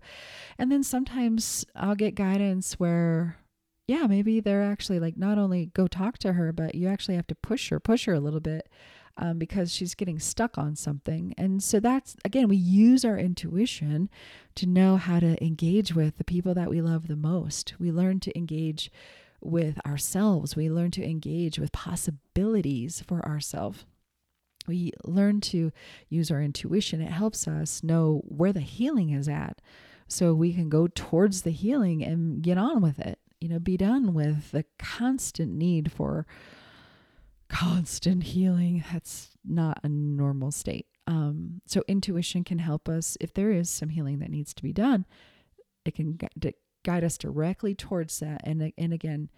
and 0.57 0.71
then 0.71 0.83
sometimes 0.83 1.65
i'll 1.75 1.95
get 1.95 2.15
guidance 2.15 2.73
where 2.79 3.37
yeah 3.87 4.05
maybe 4.07 4.39
they're 4.39 4.63
actually 4.63 4.99
like 4.99 5.17
not 5.17 5.37
only 5.37 5.67
go 5.73 5.87
talk 5.87 6.17
to 6.19 6.33
her 6.33 6.51
but 6.51 6.75
you 6.75 6.87
actually 6.87 7.15
have 7.15 7.27
to 7.27 7.35
push 7.35 7.69
her 7.69 7.79
push 7.79 8.05
her 8.05 8.13
a 8.13 8.19
little 8.19 8.39
bit 8.39 8.67
um, 9.17 9.37
because 9.37 9.73
she's 9.73 9.95
getting 9.95 10.19
stuck 10.19 10.57
on 10.57 10.75
something. 10.75 11.33
And 11.37 11.61
so 11.61 11.79
that's, 11.79 12.15
again, 12.23 12.47
we 12.47 12.57
use 12.57 13.03
our 13.03 13.17
intuition 13.17 14.09
to 14.55 14.65
know 14.65 14.97
how 14.97 15.19
to 15.19 15.43
engage 15.43 15.93
with 15.93 16.17
the 16.17 16.23
people 16.23 16.53
that 16.53 16.69
we 16.69 16.81
love 16.81 17.07
the 17.07 17.15
most. 17.15 17.73
We 17.79 17.91
learn 17.91 18.19
to 18.21 18.37
engage 18.37 18.91
with 19.39 19.79
ourselves, 19.85 20.55
we 20.55 20.69
learn 20.69 20.91
to 20.91 21.07
engage 21.07 21.59
with 21.59 21.71
possibilities 21.71 23.03
for 23.07 23.23
ourselves. 23.25 23.85
We 24.67 24.91
learn 25.05 25.39
to 25.41 25.71
use 26.09 26.29
our 26.29 26.41
intuition. 26.41 27.01
It 27.01 27.11
helps 27.11 27.47
us 27.47 27.83
know 27.83 28.21
where 28.25 28.51
the 28.51 28.59
healing 28.59 29.11
is 29.11 29.29
at 29.29 29.61
so 30.07 30.33
we 30.33 30.53
can 30.53 30.69
go 30.69 30.87
towards 30.87 31.43
the 31.43 31.51
healing 31.51 32.03
and 32.03 32.41
get 32.41 32.57
on 32.57 32.81
with 32.81 32.99
it. 32.99 33.19
You 33.39 33.49
know, 33.49 33.59
be 33.59 33.77
done 33.77 34.13
with 34.13 34.51
the 34.51 34.65
constant 34.79 35.53
need 35.53 35.91
for 35.91 36.25
constant 37.49 38.23
healing. 38.23 38.83
That's 38.91 39.29
not 39.45 39.79
a 39.83 39.89
normal 39.89 40.51
state. 40.51 40.87
Um, 41.07 41.61
so 41.65 41.83
intuition 41.87 42.43
can 42.43 42.59
help 42.59 42.89
us 42.89 43.17
if 43.21 43.33
there 43.33 43.51
is 43.51 43.69
some 43.69 43.89
healing 43.89 44.19
that 44.19 44.29
needs 44.29 44.53
to 44.53 44.63
be 44.63 44.73
done. 44.73 45.05
It 45.85 45.95
can 45.95 46.19
guide 46.83 47.03
us 47.03 47.17
directly 47.17 47.73
towards 47.75 48.19
that. 48.19 48.41
And 48.43 48.73
and 48.77 48.93
again, 48.93 49.29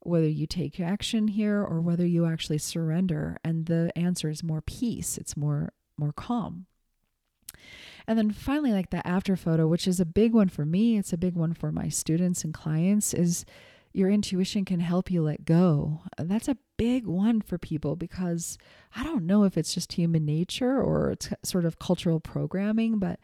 whether 0.00 0.28
you 0.28 0.46
take 0.46 0.78
action 0.78 1.28
here 1.28 1.62
or 1.62 1.80
whether 1.80 2.06
you 2.06 2.26
actually 2.26 2.58
surrender, 2.58 3.38
and 3.42 3.66
the 3.66 3.90
answer 3.96 4.28
is 4.28 4.42
more 4.42 4.60
peace. 4.60 5.16
It's 5.16 5.36
more 5.36 5.72
more 5.96 6.12
calm. 6.12 6.66
And 8.06 8.18
then 8.18 8.30
finally, 8.30 8.72
like 8.72 8.90
the 8.90 9.06
after 9.06 9.34
photo, 9.34 9.66
which 9.66 9.88
is 9.88 9.98
a 9.98 10.04
big 10.04 10.34
one 10.34 10.50
for 10.50 10.66
me, 10.66 10.98
it's 10.98 11.14
a 11.14 11.18
big 11.18 11.34
one 11.34 11.54
for 11.54 11.72
my 11.72 11.88
students 11.88 12.44
and 12.44 12.52
clients, 12.52 13.14
is 13.14 13.46
your 13.94 14.10
intuition 14.10 14.64
can 14.64 14.80
help 14.80 15.08
you 15.10 15.22
let 15.22 15.44
go. 15.44 16.02
That's 16.18 16.48
a 16.48 16.58
big 16.76 17.06
one 17.06 17.40
for 17.40 17.58
people 17.58 17.94
because 17.94 18.58
I 18.96 19.04
don't 19.04 19.24
know 19.24 19.44
if 19.44 19.56
it's 19.56 19.72
just 19.72 19.92
human 19.92 20.26
nature 20.26 20.82
or 20.82 21.12
it's 21.12 21.30
sort 21.44 21.64
of 21.64 21.78
cultural 21.78 22.18
programming, 22.18 22.98
but 22.98 23.20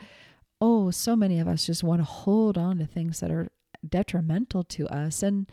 oh, 0.60 0.92
so 0.92 1.16
many 1.16 1.40
of 1.40 1.48
us 1.48 1.66
just 1.66 1.82
want 1.82 2.00
to 2.00 2.04
hold 2.04 2.56
on 2.56 2.78
to 2.78 2.86
things 2.86 3.18
that 3.18 3.32
are 3.32 3.48
detrimental 3.86 4.62
to 4.64 4.86
us 4.88 5.22
and 5.22 5.50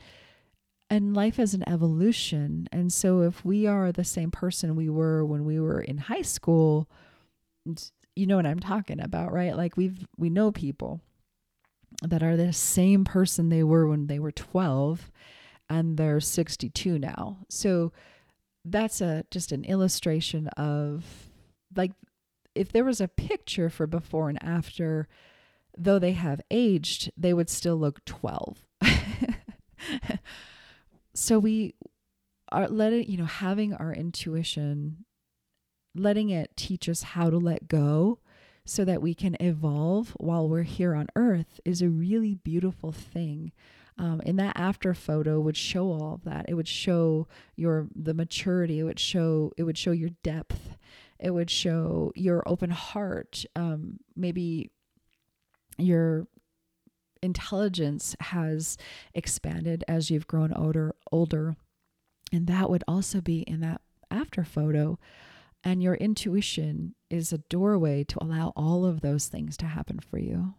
and 0.89 1.13
life 1.13 1.37
is 1.37 1.53
an 1.53 1.67
evolution. 1.67 2.69
And 2.71 2.93
so 2.93 3.21
if 3.21 3.43
we 3.43 3.67
are 3.67 3.91
the 3.91 4.05
same 4.05 4.31
person 4.31 4.75
we 4.75 4.87
were 4.87 5.25
when 5.25 5.43
we 5.43 5.59
were 5.59 5.81
in 5.81 5.97
high 5.97 6.21
school, 6.21 6.87
you 8.15 8.25
know 8.25 8.37
what 8.37 8.45
I'm 8.45 8.59
talking 8.59 9.01
about, 9.01 9.33
right? 9.33 9.57
Like 9.57 9.75
we've 9.75 10.05
we 10.15 10.29
know 10.29 10.51
people 10.51 11.01
that 12.01 12.23
are 12.23 12.37
the 12.37 12.53
same 12.53 13.03
person 13.03 13.49
they 13.49 13.63
were 13.63 13.87
when 13.87 14.07
they 14.07 14.19
were 14.19 14.31
12 14.31 15.11
and 15.69 15.97
they're 15.97 16.19
62 16.19 16.99
now. 16.99 17.39
So 17.49 17.91
that's 18.63 19.01
a 19.01 19.25
just 19.31 19.51
an 19.51 19.63
illustration 19.63 20.47
of 20.49 21.05
like 21.75 21.91
if 22.53 22.71
there 22.71 22.83
was 22.83 23.01
a 23.01 23.07
picture 23.07 23.69
for 23.69 23.87
before 23.87 24.29
and 24.29 24.43
after 24.43 25.07
though 25.77 25.99
they 25.99 26.13
have 26.13 26.41
aged, 26.49 27.11
they 27.15 27.33
would 27.33 27.49
still 27.49 27.77
look 27.77 28.03
12. 28.05 28.65
so 31.13 31.37
we 31.39 31.75
are 32.51 32.67
letting, 32.67 33.09
you 33.09 33.17
know, 33.17 33.25
having 33.25 33.73
our 33.73 33.93
intuition, 33.93 35.05
letting 35.93 36.29
it 36.29 36.55
teach 36.55 36.89
us 36.89 37.03
how 37.03 37.29
to 37.29 37.37
let 37.37 37.67
go 37.67 38.19
so 38.67 38.83
that 38.83 39.01
we 39.01 39.13
can 39.13 39.37
evolve 39.39 40.09
while 40.19 40.47
we're 40.47 40.63
here 40.63 40.93
on 40.93 41.07
earth 41.15 41.59
is 41.63 41.81
a 41.81 41.89
really 41.89 42.35
beautiful 42.35 42.91
thing. 42.91 43.53
Um, 43.97 44.21
and 44.25 44.37
that 44.37 44.57
after 44.59 44.93
photo 44.93 45.39
would 45.39 45.57
show 45.57 45.91
all 45.91 46.15
of 46.15 46.23
that. 46.25 46.45
It 46.47 46.53
would 46.53 46.67
show 46.67 47.27
your 47.55 47.87
the 47.95 48.13
maturity. 48.13 48.79
It 48.79 48.83
would 48.83 48.99
show 48.99 49.53
it 49.57 49.63
would 49.63 49.77
show 49.77 49.91
your 49.91 50.11
depth. 50.21 50.77
It 51.17 51.31
would 51.31 51.49
show 51.49 52.11
your 52.13 52.43
open 52.47 52.69
heart. 52.69 53.43
Um, 53.55 53.99
maybe 54.15 54.69
your 55.79 56.27
intelligence 57.23 58.15
has 58.19 58.77
expanded 59.15 59.83
as 59.87 60.11
you've 60.11 60.27
grown 60.27 60.53
older 60.53 60.93
older 61.11 61.55
and 62.31 62.45
that 62.45 62.69
would 62.69 62.83
also 62.87 63.21
be 63.21 63.39
in 63.41 63.61
that 63.61 63.81
after 64.11 64.43
photo 64.43 64.99
and 65.63 65.81
your 65.81 65.95
intuition 65.95 66.95
is 67.09 67.33
a 67.33 67.39
doorway 67.39 68.03
to 68.05 68.23
allow 68.23 68.53
all 68.55 68.85
of 68.85 69.01
those 69.01 69.27
things 69.27 69.57
to 69.57 69.65
happen 69.65 69.99
for 69.99 70.17
you. 70.17 70.53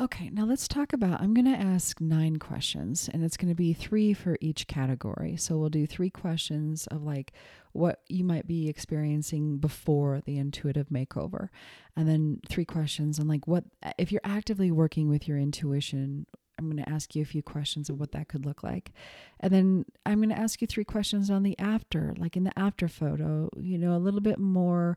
Okay, 0.00 0.30
now 0.30 0.44
let's 0.44 0.66
talk 0.66 0.92
about. 0.92 1.20
I'm 1.20 1.34
going 1.34 1.44
to 1.44 1.56
ask 1.56 2.00
nine 2.00 2.38
questions, 2.38 3.08
and 3.12 3.22
it's 3.22 3.36
going 3.36 3.50
to 3.50 3.54
be 3.54 3.72
three 3.72 4.14
for 4.14 4.36
each 4.40 4.66
category. 4.66 5.36
So 5.36 5.58
we'll 5.58 5.68
do 5.68 5.86
three 5.86 6.10
questions 6.10 6.86
of 6.88 7.04
like 7.04 7.32
what 7.72 8.00
you 8.08 8.24
might 8.24 8.46
be 8.46 8.68
experiencing 8.68 9.58
before 9.58 10.20
the 10.24 10.38
intuitive 10.38 10.88
makeover, 10.88 11.50
and 11.94 12.08
then 12.08 12.40
three 12.48 12.64
questions 12.64 13.20
on 13.20 13.28
like 13.28 13.46
what, 13.46 13.64
if 13.98 14.10
you're 14.10 14.22
actively 14.24 14.72
working 14.72 15.08
with 15.08 15.28
your 15.28 15.38
intuition, 15.38 16.26
I'm 16.58 16.70
going 16.70 16.82
to 16.82 16.90
ask 16.90 17.14
you 17.14 17.22
a 17.22 17.26
few 17.26 17.42
questions 17.42 17.88
of 17.88 17.98
what 17.98 18.12
that 18.12 18.28
could 18.28 18.44
look 18.46 18.62
like. 18.62 18.92
And 19.40 19.52
then 19.52 19.84
I'm 20.06 20.18
going 20.18 20.28
to 20.28 20.38
ask 20.38 20.60
you 20.60 20.66
three 20.66 20.84
questions 20.84 21.30
on 21.30 21.42
the 21.42 21.58
after, 21.58 22.14
like 22.18 22.36
in 22.36 22.44
the 22.44 22.58
after 22.58 22.88
photo, 22.88 23.48
you 23.56 23.78
know, 23.78 23.96
a 23.96 23.98
little 23.98 24.20
bit 24.20 24.38
more 24.38 24.96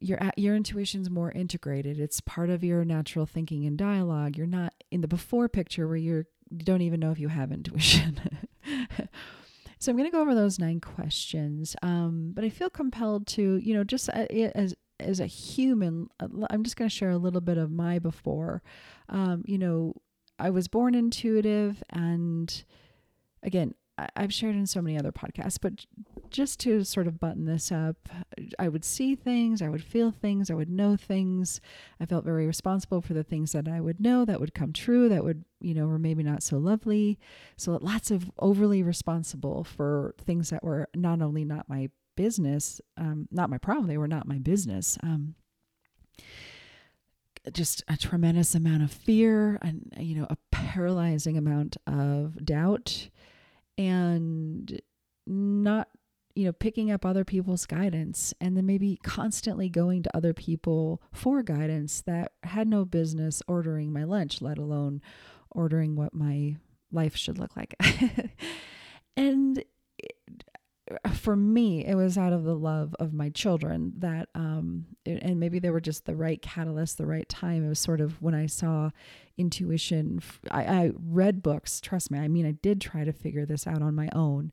your 0.00 0.18
your 0.36 0.54
intuition's 0.54 1.10
more 1.10 1.32
integrated. 1.32 1.98
It's 1.98 2.20
part 2.20 2.50
of 2.50 2.62
your 2.62 2.84
natural 2.84 3.26
thinking 3.26 3.66
and 3.66 3.76
dialogue. 3.76 4.36
You're 4.36 4.46
not 4.46 4.72
in 4.90 5.00
the 5.00 5.08
before 5.08 5.48
picture 5.48 5.88
where 5.88 5.96
you're 5.96 6.26
you 6.50 6.64
don't 6.64 6.82
even 6.82 7.00
know 7.00 7.10
if 7.10 7.18
you 7.18 7.28
have 7.28 7.52
intuition. 7.52 8.20
so 9.78 9.90
I'm 9.90 9.96
going 9.96 10.10
to 10.10 10.14
go 10.14 10.20
over 10.20 10.34
those 10.34 10.58
nine 10.58 10.80
questions. 10.80 11.76
Um, 11.82 12.32
but 12.34 12.44
I 12.44 12.48
feel 12.48 12.70
compelled 12.70 13.26
to, 13.28 13.56
you 13.56 13.74
know, 13.74 13.84
just 13.84 14.08
uh, 14.08 14.26
as 14.54 14.74
as 15.00 15.20
a 15.20 15.26
human, 15.26 16.08
uh, 16.20 16.28
I'm 16.50 16.64
just 16.64 16.76
going 16.76 16.88
to 16.88 16.94
share 16.94 17.10
a 17.10 17.18
little 17.18 17.40
bit 17.40 17.58
of 17.58 17.70
my 17.70 17.98
before. 17.98 18.62
Um, 19.08 19.44
you 19.46 19.58
know, 19.58 19.94
I 20.38 20.50
was 20.50 20.68
born 20.68 20.94
intuitive, 20.94 21.82
and 21.90 22.64
again, 23.42 23.74
I've 24.16 24.32
shared 24.32 24.54
in 24.54 24.66
so 24.66 24.80
many 24.80 24.96
other 24.96 25.10
podcasts, 25.10 25.58
but 25.60 25.84
just 26.30 26.60
to 26.60 26.84
sort 26.84 27.06
of 27.06 27.18
button 27.18 27.46
this 27.46 27.72
up, 27.72 28.08
I 28.58 28.68
would 28.68 28.84
see 28.84 29.14
things, 29.16 29.60
I 29.60 29.68
would 29.68 29.82
feel 29.82 30.10
things, 30.10 30.50
I 30.50 30.54
would 30.54 30.70
know 30.70 30.96
things. 30.96 31.60
I 32.00 32.06
felt 32.06 32.24
very 32.24 32.46
responsible 32.46 33.00
for 33.00 33.14
the 33.14 33.24
things 33.24 33.52
that 33.52 33.66
I 33.66 33.80
would 33.80 34.00
know 34.00 34.24
that 34.24 34.40
would 34.40 34.54
come 34.54 34.72
true, 34.72 35.08
that 35.08 35.24
would, 35.24 35.44
you 35.60 35.74
know, 35.74 35.86
were 35.86 35.98
maybe 35.98 36.22
not 36.22 36.42
so 36.42 36.58
lovely. 36.58 37.18
So 37.56 37.78
lots 37.82 38.10
of 38.10 38.30
overly 38.38 38.82
responsible 38.82 39.64
for 39.64 40.14
things 40.18 40.50
that 40.50 40.62
were 40.62 40.88
not 40.94 41.20
only 41.20 41.44
not 41.44 41.68
my 41.68 41.90
business, 42.16 42.80
um, 42.96 43.26
not 43.32 43.50
my 43.50 43.58
problem, 43.58 43.86
they 43.86 43.98
were 43.98 44.08
not 44.08 44.28
my 44.28 44.38
business. 44.38 44.98
Um, 45.02 45.34
just 47.52 47.82
a 47.88 47.96
tremendous 47.96 48.54
amount 48.54 48.82
of 48.82 48.92
fear 48.92 49.58
and 49.62 49.92
you 49.98 50.14
know 50.14 50.26
a 50.30 50.36
paralyzing 50.50 51.36
amount 51.36 51.76
of 51.86 52.44
doubt 52.44 53.08
and 53.76 54.80
not 55.26 55.88
you 56.34 56.44
know 56.44 56.52
picking 56.52 56.90
up 56.90 57.04
other 57.04 57.24
people's 57.24 57.66
guidance 57.66 58.32
and 58.40 58.56
then 58.56 58.66
maybe 58.66 58.98
constantly 59.02 59.68
going 59.68 60.02
to 60.02 60.16
other 60.16 60.32
people 60.32 61.02
for 61.12 61.42
guidance 61.42 62.02
that 62.02 62.32
had 62.44 62.68
no 62.68 62.84
business 62.84 63.42
ordering 63.48 63.92
my 63.92 64.04
lunch 64.04 64.40
let 64.40 64.58
alone 64.58 65.00
ordering 65.50 65.96
what 65.96 66.14
my 66.14 66.56
life 66.92 67.16
should 67.16 67.38
look 67.38 67.56
like. 67.56 67.74
And 69.18 69.64
for 71.12 71.36
me, 71.36 71.84
it 71.84 71.94
was 71.94 72.16
out 72.16 72.32
of 72.32 72.44
the 72.44 72.54
love 72.54 72.94
of 72.98 73.12
my 73.12 73.28
children 73.30 73.92
that, 73.98 74.28
um, 74.34 74.86
and 75.04 75.38
maybe 75.38 75.58
they 75.58 75.70
were 75.70 75.80
just 75.80 76.04
the 76.04 76.16
right 76.16 76.40
catalyst, 76.40 76.98
the 76.98 77.06
right 77.06 77.28
time. 77.28 77.64
It 77.64 77.68
was 77.68 77.78
sort 77.78 78.00
of 78.00 78.20
when 78.22 78.34
I 78.34 78.46
saw 78.46 78.90
intuition. 79.36 80.20
I, 80.50 80.64
I 80.64 80.92
read 80.94 81.42
books, 81.42 81.80
trust 81.80 82.10
me. 82.10 82.18
I 82.18 82.28
mean, 82.28 82.46
I 82.46 82.52
did 82.52 82.80
try 82.80 83.04
to 83.04 83.12
figure 83.12 83.46
this 83.46 83.66
out 83.66 83.82
on 83.82 83.94
my 83.94 84.08
own, 84.14 84.52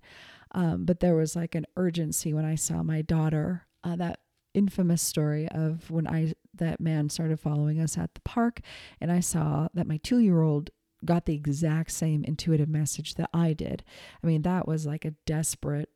um, 0.52 0.86
but 0.86 1.00
there 1.00 1.16
was 1.16 1.36
like 1.36 1.56
an 1.56 1.66
urgency 1.78 2.34
when 2.34 2.46
I 2.46 2.56
saw 2.56 2.84
my 2.84 3.02
daughter. 3.02 3.68
Uh, 3.84 3.96
that 3.96 4.20
infamous 4.56 5.02
story 5.02 5.48
of 5.50 5.92
when 5.92 6.08
I 6.08 6.34
that 6.56 6.80
man 6.80 7.10
started 7.10 7.40
following 7.40 7.80
us 7.80 7.98
at 7.98 8.14
the 8.14 8.22
park, 8.22 8.62
and 9.00 9.12
I 9.12 9.20
saw 9.20 9.68
that 9.74 9.88
my 9.88 9.98
two 9.98 10.20
year 10.20 10.42
old 10.42 10.70
got 11.04 11.26
the 11.26 11.36
exact 11.36 11.92
same 11.92 12.24
intuitive 12.24 12.70
message 12.70 13.16
that 13.16 13.30
I 13.34 13.54
did. 13.54 13.84
I 14.24 14.28
mean, 14.28 14.42
that 14.42 14.68
was 14.68 14.86
like 14.86 15.06
a 15.06 15.12
desperate 15.26 15.90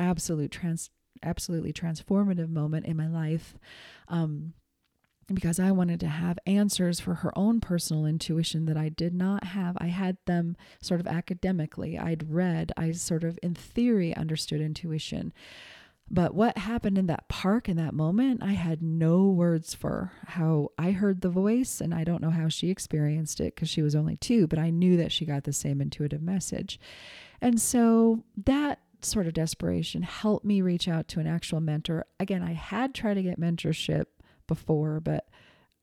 absolute 0.00 0.50
trans 0.50 0.90
absolutely 1.22 1.72
transformative 1.72 2.48
moment 2.48 2.86
in 2.86 2.96
my 2.96 3.06
life 3.06 3.54
um, 4.08 4.54
because 5.32 5.60
I 5.60 5.70
wanted 5.70 6.00
to 6.00 6.08
have 6.08 6.38
answers 6.46 6.98
for 6.98 7.16
her 7.16 7.36
own 7.36 7.60
personal 7.60 8.06
intuition 8.06 8.66
that 8.66 8.76
I 8.76 8.88
did 8.88 9.14
not 9.14 9.44
have. 9.44 9.76
I 9.78 9.86
had 9.86 10.16
them 10.26 10.56
sort 10.80 11.00
of 11.00 11.06
academically. 11.06 11.98
I'd 11.98 12.32
read, 12.32 12.72
I 12.76 12.92
sort 12.92 13.22
of 13.22 13.38
in 13.42 13.54
theory 13.54 14.16
understood 14.16 14.60
intuition. 14.60 15.32
But 16.12 16.34
what 16.34 16.58
happened 16.58 16.98
in 16.98 17.06
that 17.06 17.28
park 17.28 17.68
in 17.68 17.76
that 17.76 17.94
moment, 17.94 18.42
I 18.42 18.52
had 18.52 18.82
no 18.82 19.26
words 19.26 19.74
for 19.74 20.10
how 20.26 20.70
I 20.76 20.90
heard 20.90 21.20
the 21.20 21.28
voice, 21.28 21.80
and 21.80 21.94
I 21.94 22.02
don't 22.02 22.20
know 22.20 22.30
how 22.30 22.48
she 22.48 22.68
experienced 22.68 23.38
it 23.38 23.54
because 23.54 23.68
she 23.68 23.82
was 23.82 23.94
only 23.94 24.16
two, 24.16 24.48
but 24.48 24.58
I 24.58 24.70
knew 24.70 24.96
that 24.96 25.12
she 25.12 25.24
got 25.24 25.44
the 25.44 25.52
same 25.52 25.80
intuitive 25.80 26.20
message. 26.20 26.80
And 27.40 27.60
so 27.60 28.24
that 28.44 28.80
sort 29.04 29.26
of 29.26 29.34
desperation 29.34 30.02
helped 30.02 30.44
me 30.44 30.62
reach 30.62 30.88
out 30.88 31.08
to 31.08 31.20
an 31.20 31.26
actual 31.26 31.60
mentor. 31.60 32.06
Again, 32.18 32.42
I 32.42 32.52
had 32.52 32.94
tried 32.94 33.14
to 33.14 33.22
get 33.22 33.40
mentorship 33.40 34.04
before, 34.46 35.00
but 35.00 35.26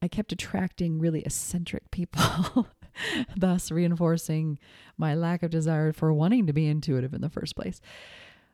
I 0.02 0.08
kept 0.08 0.32
attracting 0.32 1.00
really 1.00 1.22
eccentric 1.22 1.90
people, 1.92 2.68
thus 3.38 3.72
reinforcing 3.72 4.60
my 4.98 5.16
lack 5.16 5.44
of 5.44 5.52
desire 5.52 5.92
for 5.94 6.14
wanting 6.14 6.48
to 6.48 6.54
be 6.54 6.68
intuitive 6.68 7.14
in 7.14 7.22
the 7.22 7.30
first 7.30 7.56
place. 7.56 7.82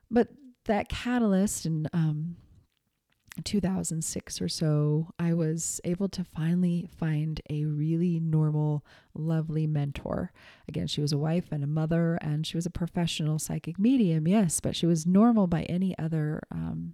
But 0.10 0.30
that 0.66 0.90
catalyst 0.90 1.66
and 1.66 1.90
um, 1.92 2.38
2006 3.42 4.42
or 4.42 4.48
so, 4.48 5.10
I 5.18 5.34
was 5.34 5.82
able 5.84 6.08
to 6.10 6.24
finally 6.24 6.88
find 6.98 7.42
a 7.50 7.66
really 7.66 8.20
normal, 8.20 8.86
lovely 9.16 9.66
mentor. 9.66 10.32
Again, 10.68 10.88
she 10.88 11.02
was 11.02 11.12
a 11.12 11.18
wife 11.18 11.52
and 11.52 11.64
a 11.64 11.68
mother, 11.68 12.16
and 12.22 12.46
she 12.46 12.58
was 12.58 12.66
a 12.66 12.72
professional 12.72 13.40
psychic 13.40 13.80
medium, 13.80 14.28
yes, 14.28 14.60
but 14.60 14.76
she 14.76 14.86
was 14.86 15.06
normal 15.06 15.48
by 15.48 15.64
any 15.64 15.98
other, 15.98 16.44
um, 16.52 16.94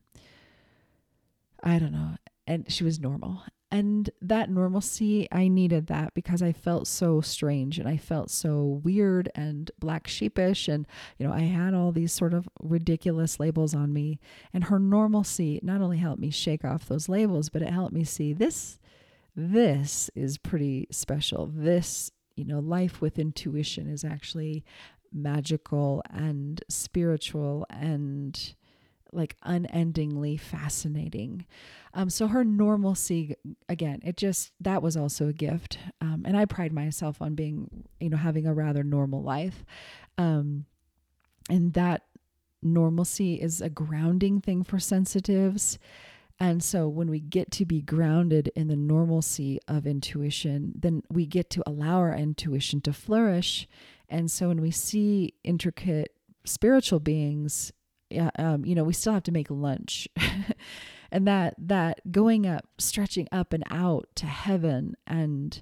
I 1.61 1.77
don't 1.77 1.91
know, 1.91 2.15
and 2.47 2.71
she 2.71 2.83
was 2.83 2.99
normal. 2.99 3.43
And 3.71 4.09
that 4.19 4.49
normalcy, 4.49 5.27
I 5.31 5.47
needed 5.47 5.87
that 5.87 6.15
because 6.15 6.41
I 6.41 6.53
felt 6.53 6.87
so 6.87 7.21
strange 7.21 7.77
and 7.77 7.87
I 7.87 7.97
felt 7.97 8.31
so 8.31 8.81
weird 8.83 9.29
and 9.35 9.69
black 9.79 10.07
sheepish. 10.07 10.67
And, 10.67 10.87
you 11.19 11.27
know, 11.27 11.33
I 11.33 11.41
had 11.41 11.75
all 11.75 11.91
these 11.91 12.11
sort 12.11 12.33
of 12.33 12.49
ridiculous 12.61 13.39
labels 13.39 13.75
on 13.75 13.93
me. 13.93 14.19
And 14.53 14.65
her 14.65 14.79
normalcy 14.79 15.59
not 15.61 15.81
only 15.81 15.97
helped 15.97 16.19
me 16.19 16.31
shake 16.31 16.65
off 16.65 16.87
those 16.87 17.09
labels, 17.09 17.49
but 17.49 17.61
it 17.61 17.69
helped 17.69 17.93
me 17.93 18.03
see 18.03 18.33
this, 18.33 18.79
this 19.35 20.09
is 20.15 20.39
pretty 20.39 20.87
special. 20.89 21.51
This, 21.53 22.11
you 22.35 22.45
know, 22.45 22.59
life 22.59 23.01
with 23.01 23.19
intuition 23.19 23.87
is 23.87 24.03
actually 24.03 24.63
magical 25.13 26.01
and 26.09 26.63
spiritual 26.69 27.65
and 27.69 28.55
like 29.11 29.35
unendingly 29.43 30.37
fascinating. 30.37 31.45
Um, 31.93 32.09
so 32.09 32.27
her 32.27 32.43
normalcy, 32.43 33.35
again, 33.67 34.01
it 34.03 34.17
just 34.17 34.51
that 34.61 34.81
was 34.81 34.95
also 34.95 35.27
a 35.27 35.33
gift, 35.33 35.79
um, 36.01 36.23
and 36.25 36.37
I 36.37 36.45
pride 36.45 36.71
myself 36.71 37.21
on 37.21 37.35
being, 37.35 37.85
you 37.99 38.09
know, 38.09 38.17
having 38.17 38.45
a 38.45 38.53
rather 38.53 38.83
normal 38.83 39.23
life, 39.23 39.65
um, 40.17 40.65
and 41.49 41.73
that 41.73 42.03
normalcy 42.61 43.35
is 43.35 43.61
a 43.61 43.69
grounding 43.69 44.41
thing 44.41 44.63
for 44.63 44.79
sensitives. 44.79 45.79
And 46.41 46.63
so 46.63 46.87
when 46.87 47.09
we 47.09 47.19
get 47.19 47.51
to 47.51 47.65
be 47.65 47.81
grounded 47.81 48.49
in 48.55 48.69
the 48.69 48.75
normalcy 48.75 49.59
of 49.67 49.85
intuition, 49.85 50.73
then 50.73 51.03
we 51.09 51.25
get 51.25 51.49
to 51.51 51.63
allow 51.67 51.97
our 51.97 52.15
intuition 52.15 52.79
to 52.81 52.93
flourish. 52.93 53.67
And 54.07 54.31
so 54.31 54.47
when 54.47 54.61
we 54.61 54.71
see 54.71 55.33
intricate 55.43 56.13
spiritual 56.45 57.01
beings 57.01 57.73
yeah, 58.09 58.29
um, 58.37 58.65
you 58.65 58.75
know, 58.75 58.83
we 58.83 58.93
still 58.93 59.13
have 59.13 59.23
to 59.23 59.31
make 59.31 59.49
lunch. 59.49 60.07
and 61.11 61.27
that 61.27 61.55
that 61.57 62.11
going 62.11 62.45
up, 62.45 62.65
stretching 62.77 63.27
up 63.31 63.53
and 63.53 63.63
out 63.69 64.09
to 64.15 64.25
heaven 64.25 64.95
and 65.07 65.61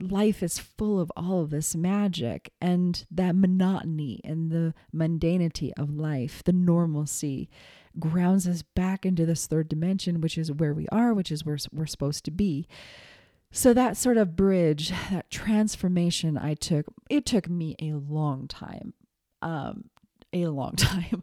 life 0.00 0.42
is 0.42 0.58
full 0.58 1.00
of 1.00 1.10
all 1.16 1.40
of 1.42 1.50
this 1.50 1.74
magic 1.74 2.52
and 2.60 3.04
that 3.10 3.34
monotony 3.34 4.20
and 4.22 4.50
the 4.50 4.74
mundanity 4.94 5.72
of 5.76 5.90
life, 5.90 6.42
the 6.44 6.52
normalcy 6.52 7.50
grounds 7.98 8.46
us 8.46 8.62
back 8.62 9.04
into 9.04 9.26
this 9.26 9.46
third 9.46 9.68
dimension, 9.68 10.20
which 10.20 10.38
is 10.38 10.52
where 10.52 10.72
we 10.72 10.86
are, 10.92 11.12
which 11.12 11.32
is 11.32 11.44
where 11.44 11.58
we're 11.72 11.86
supposed 11.86 12.24
to 12.24 12.30
be. 12.30 12.68
So 13.50 13.74
that 13.74 13.96
sort 13.96 14.18
of 14.18 14.36
bridge, 14.36 14.90
that 15.10 15.30
transformation 15.30 16.36
I 16.36 16.54
took, 16.54 16.86
it 17.08 17.26
took 17.26 17.48
me 17.48 17.74
a 17.80 17.92
long 17.92 18.46
time. 18.46 18.94
Um, 19.42 19.90
a 20.32 20.46
long 20.46 20.72
time. 20.76 21.22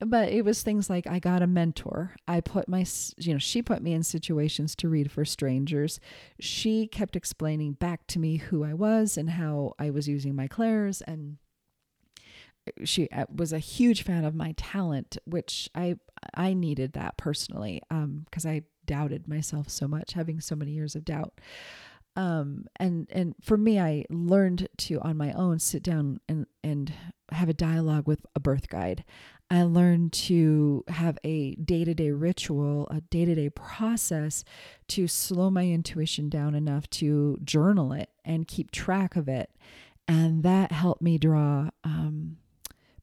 But 0.00 0.30
it 0.30 0.44
was 0.44 0.62
things 0.62 0.90
like 0.90 1.06
I 1.06 1.18
got 1.18 1.40
a 1.40 1.46
mentor. 1.46 2.14
I 2.26 2.40
put 2.40 2.68
my, 2.68 2.84
you 3.16 3.32
know, 3.32 3.38
she 3.38 3.62
put 3.62 3.80
me 3.80 3.92
in 3.92 4.02
situations 4.02 4.74
to 4.76 4.88
read 4.88 5.10
for 5.10 5.24
strangers. 5.24 6.00
She 6.40 6.86
kept 6.86 7.16
explaining 7.16 7.74
back 7.74 8.06
to 8.08 8.18
me 8.18 8.36
who 8.36 8.64
I 8.64 8.74
was 8.74 9.16
and 9.16 9.30
how 9.30 9.72
I 9.78 9.90
was 9.90 10.08
using 10.08 10.34
my 10.34 10.48
clairs. 10.48 11.00
And 11.00 11.38
she 12.84 13.08
uh, 13.10 13.26
was 13.34 13.52
a 13.52 13.58
huge 13.58 14.02
fan 14.02 14.24
of 14.24 14.34
my 14.34 14.52
talent, 14.56 15.16
which 15.24 15.70
I 15.74 15.96
I 16.34 16.54
needed 16.54 16.94
that 16.94 17.16
personally 17.16 17.82
because 17.88 18.44
um, 18.44 18.50
I 18.50 18.62
doubted 18.86 19.28
myself 19.28 19.68
so 19.68 19.86
much, 19.86 20.14
having 20.14 20.40
so 20.40 20.56
many 20.56 20.72
years 20.72 20.94
of 20.94 21.04
doubt. 21.04 21.40
Um, 22.16 22.66
and 22.76 23.08
and 23.10 23.34
for 23.42 23.56
me, 23.56 23.80
I 23.80 24.04
learned 24.08 24.68
to 24.78 25.00
on 25.00 25.16
my 25.16 25.32
own 25.32 25.58
sit 25.58 25.82
down 25.82 26.20
and 26.28 26.46
and 26.62 26.92
have 27.32 27.48
a 27.48 27.54
dialogue 27.54 28.06
with 28.06 28.24
a 28.34 28.40
birth 28.40 28.68
guide. 28.68 29.04
I 29.50 29.62
learned 29.62 30.12
to 30.12 30.84
have 30.88 31.18
a 31.24 31.54
day 31.56 31.84
to 31.84 31.94
day 31.94 32.10
ritual, 32.10 32.88
a 32.90 33.00
day 33.02 33.24
to 33.24 33.34
day 33.34 33.50
process 33.50 34.44
to 34.88 35.06
slow 35.06 35.50
my 35.50 35.66
intuition 35.68 36.28
down 36.28 36.54
enough 36.54 36.88
to 36.90 37.38
journal 37.44 37.92
it 37.92 38.10
and 38.24 38.48
keep 38.48 38.70
track 38.70 39.16
of 39.16 39.28
it. 39.28 39.50
And 40.08 40.42
that 40.42 40.72
helped 40.72 41.02
me 41.02 41.18
draw 41.18 41.70
um, 41.82 42.38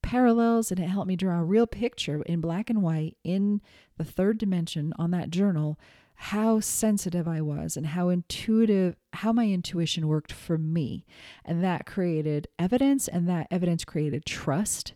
parallels 0.02 0.71
and 0.71 0.80
it 0.80 0.88
helped 0.88 1.08
me 1.08 1.15
draw 1.15 1.39
a 1.39 1.43
real 1.43 1.67
picture 1.67 2.21
in 2.24 2.41
black 2.41 2.69
and 2.69 2.82
white 2.82 3.17
in 3.24 3.62
the 3.97 4.04
third 4.04 4.38
dimension 4.38 4.93
on 4.97 5.12
that 5.12 5.30
journal 5.30 5.80
how 6.26 6.60
sensitive 6.60 7.28
I 7.28 7.42
was 7.42 7.76
and 7.76 7.88
how 7.88 8.10
intuitive, 8.10 8.96
how 9.14 9.34
my 9.34 9.48
intuition 9.48 10.08
worked 10.08 10.32
for 10.32 10.56
me. 10.56 11.04
And 11.44 11.64
that 11.64 11.88
created 11.88 12.48
evidence, 12.60 13.08
and 13.08 13.28
that 13.28 13.48
evidence 13.50 13.84
created 13.84 14.24
trust. 14.24 14.94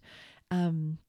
Um, 0.52 1.00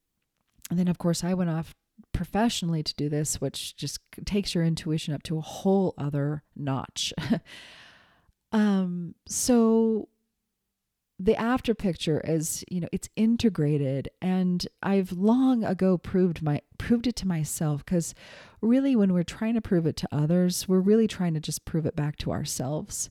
and 0.71 0.79
then, 0.79 0.87
of 0.87 0.97
course, 0.97 1.23
I 1.23 1.35
went 1.35 1.51
off 1.51 1.75
professionally 2.13 2.81
to 2.81 2.95
do 2.95 3.09
this, 3.09 3.39
which 3.39 3.75
just 3.75 3.99
takes 4.25 4.55
your 4.55 4.63
intuition 4.63 5.13
up 5.13 5.21
to 5.21 5.37
a 5.37 5.41
whole 5.41 5.93
other 5.99 6.41
notch. 6.55 7.13
um, 8.51 9.13
so 9.27 10.09
the 11.19 11.35
after 11.35 11.73
picture 11.73 12.21
is 12.23 12.63
you 12.69 12.79
know 12.79 12.87
it's 12.91 13.09
integrated 13.15 14.07
and 14.21 14.67
i've 14.83 15.11
long 15.11 15.63
ago 15.63 15.97
proved 15.97 16.43
my 16.43 16.61
proved 16.77 17.07
it 17.07 17.15
to 17.15 17.27
myself 17.27 17.83
because 17.83 18.13
really 18.61 18.95
when 18.95 19.13
we're 19.13 19.23
trying 19.23 19.53
to 19.53 19.61
prove 19.61 19.85
it 19.85 19.95
to 19.97 20.07
others 20.11 20.67
we're 20.67 20.79
really 20.79 21.07
trying 21.07 21.33
to 21.33 21.39
just 21.39 21.65
prove 21.65 21.85
it 21.85 21.95
back 21.95 22.15
to 22.17 22.31
ourselves. 22.31 23.09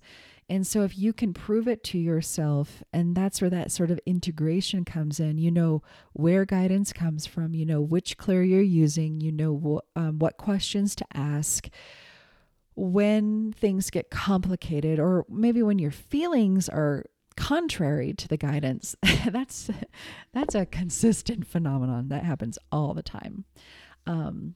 And 0.48 0.64
so 0.64 0.82
if 0.82 0.96
you 0.96 1.12
can 1.12 1.34
prove 1.34 1.66
it 1.66 1.82
to 1.84 1.98
yourself 1.98 2.84
and 2.92 3.16
that's 3.16 3.40
where 3.40 3.50
that 3.50 3.72
sort 3.72 3.90
of 3.90 3.98
integration 4.06 4.84
comes 4.84 5.18
in. 5.18 5.38
You 5.38 5.50
know 5.50 5.82
where 6.12 6.44
guidance 6.44 6.92
comes 6.92 7.26
from 7.26 7.54
you 7.54 7.66
know 7.66 7.80
which 7.80 8.16
clair 8.16 8.44
you're 8.44 8.62
using 8.62 9.20
you 9.20 9.32
know 9.32 9.82
wh- 9.96 9.98
um, 9.98 10.18
what 10.18 10.36
questions 10.36 10.94
to 10.96 11.06
ask. 11.12 11.68
When 12.76 13.52
things 13.52 13.90
get 13.90 14.10
complicated 14.10 15.00
or 15.00 15.24
maybe 15.28 15.62
when 15.62 15.78
your 15.78 15.90
feelings 15.90 16.68
are 16.68 17.06
contrary 17.36 18.12
to 18.14 18.28
the 18.28 18.36
guidance 18.36 18.96
that's 19.30 19.70
that's 20.32 20.54
a 20.54 20.66
consistent 20.66 21.46
phenomenon 21.46 22.08
that 22.08 22.24
happens 22.24 22.58
all 22.72 22.94
the 22.94 23.02
time. 23.02 23.44
Um, 24.06 24.54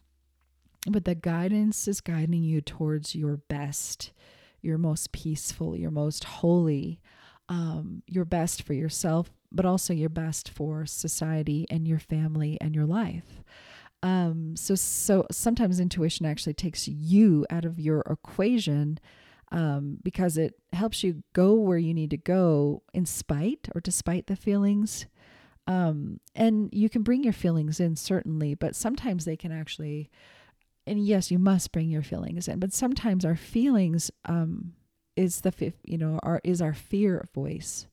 but 0.88 1.04
the 1.04 1.14
guidance 1.14 1.86
is 1.86 2.00
guiding 2.00 2.42
you 2.42 2.60
towards 2.60 3.14
your 3.14 3.36
best 3.36 4.12
your 4.62 4.78
most 4.78 5.12
peaceful 5.12 5.76
your 5.76 5.90
most 5.90 6.24
holy 6.24 7.00
um, 7.48 8.02
your 8.06 8.24
best 8.24 8.62
for 8.62 8.74
yourself 8.74 9.30
but 9.52 9.66
also 9.66 9.92
your 9.92 10.08
best 10.08 10.48
for 10.48 10.86
society 10.86 11.66
and 11.70 11.86
your 11.86 11.98
family 11.98 12.56
and 12.60 12.74
your 12.74 12.86
life. 12.86 13.42
Um, 14.02 14.56
so 14.56 14.74
so 14.74 15.26
sometimes 15.30 15.80
intuition 15.80 16.24
actually 16.24 16.54
takes 16.54 16.88
you 16.88 17.46
out 17.50 17.64
of 17.64 17.78
your 17.78 18.00
equation 18.08 18.98
um, 19.52 19.98
because 20.02 20.38
it 20.38 20.54
helps 20.72 21.02
you 21.02 21.22
go 21.32 21.54
where 21.54 21.78
you 21.78 21.92
need 21.92 22.10
to 22.10 22.16
go 22.16 22.82
in 22.92 23.06
spite 23.06 23.68
or 23.74 23.80
despite 23.80 24.26
the 24.26 24.36
feelings. 24.36 25.06
Um, 25.66 26.20
and 26.34 26.68
you 26.72 26.88
can 26.88 27.02
bring 27.02 27.22
your 27.22 27.32
feelings 27.32 27.80
in, 27.80 27.96
certainly, 27.96 28.54
but 28.54 28.74
sometimes 28.74 29.24
they 29.24 29.36
can 29.36 29.52
actually, 29.52 30.10
and 30.86 31.04
yes, 31.04 31.30
you 31.30 31.38
must 31.38 31.72
bring 31.72 31.90
your 31.90 32.02
feelings 32.02 32.48
in, 32.48 32.58
but 32.58 32.72
sometimes 32.72 33.24
our 33.24 33.36
feelings 33.36 34.10
um, 34.24 34.72
is 35.16 35.42
the, 35.42 35.72
you 35.84 35.98
know, 35.98 36.18
our, 36.22 36.40
is 36.44 36.62
our 36.62 36.74
fear 36.74 37.26
voice. 37.34 37.86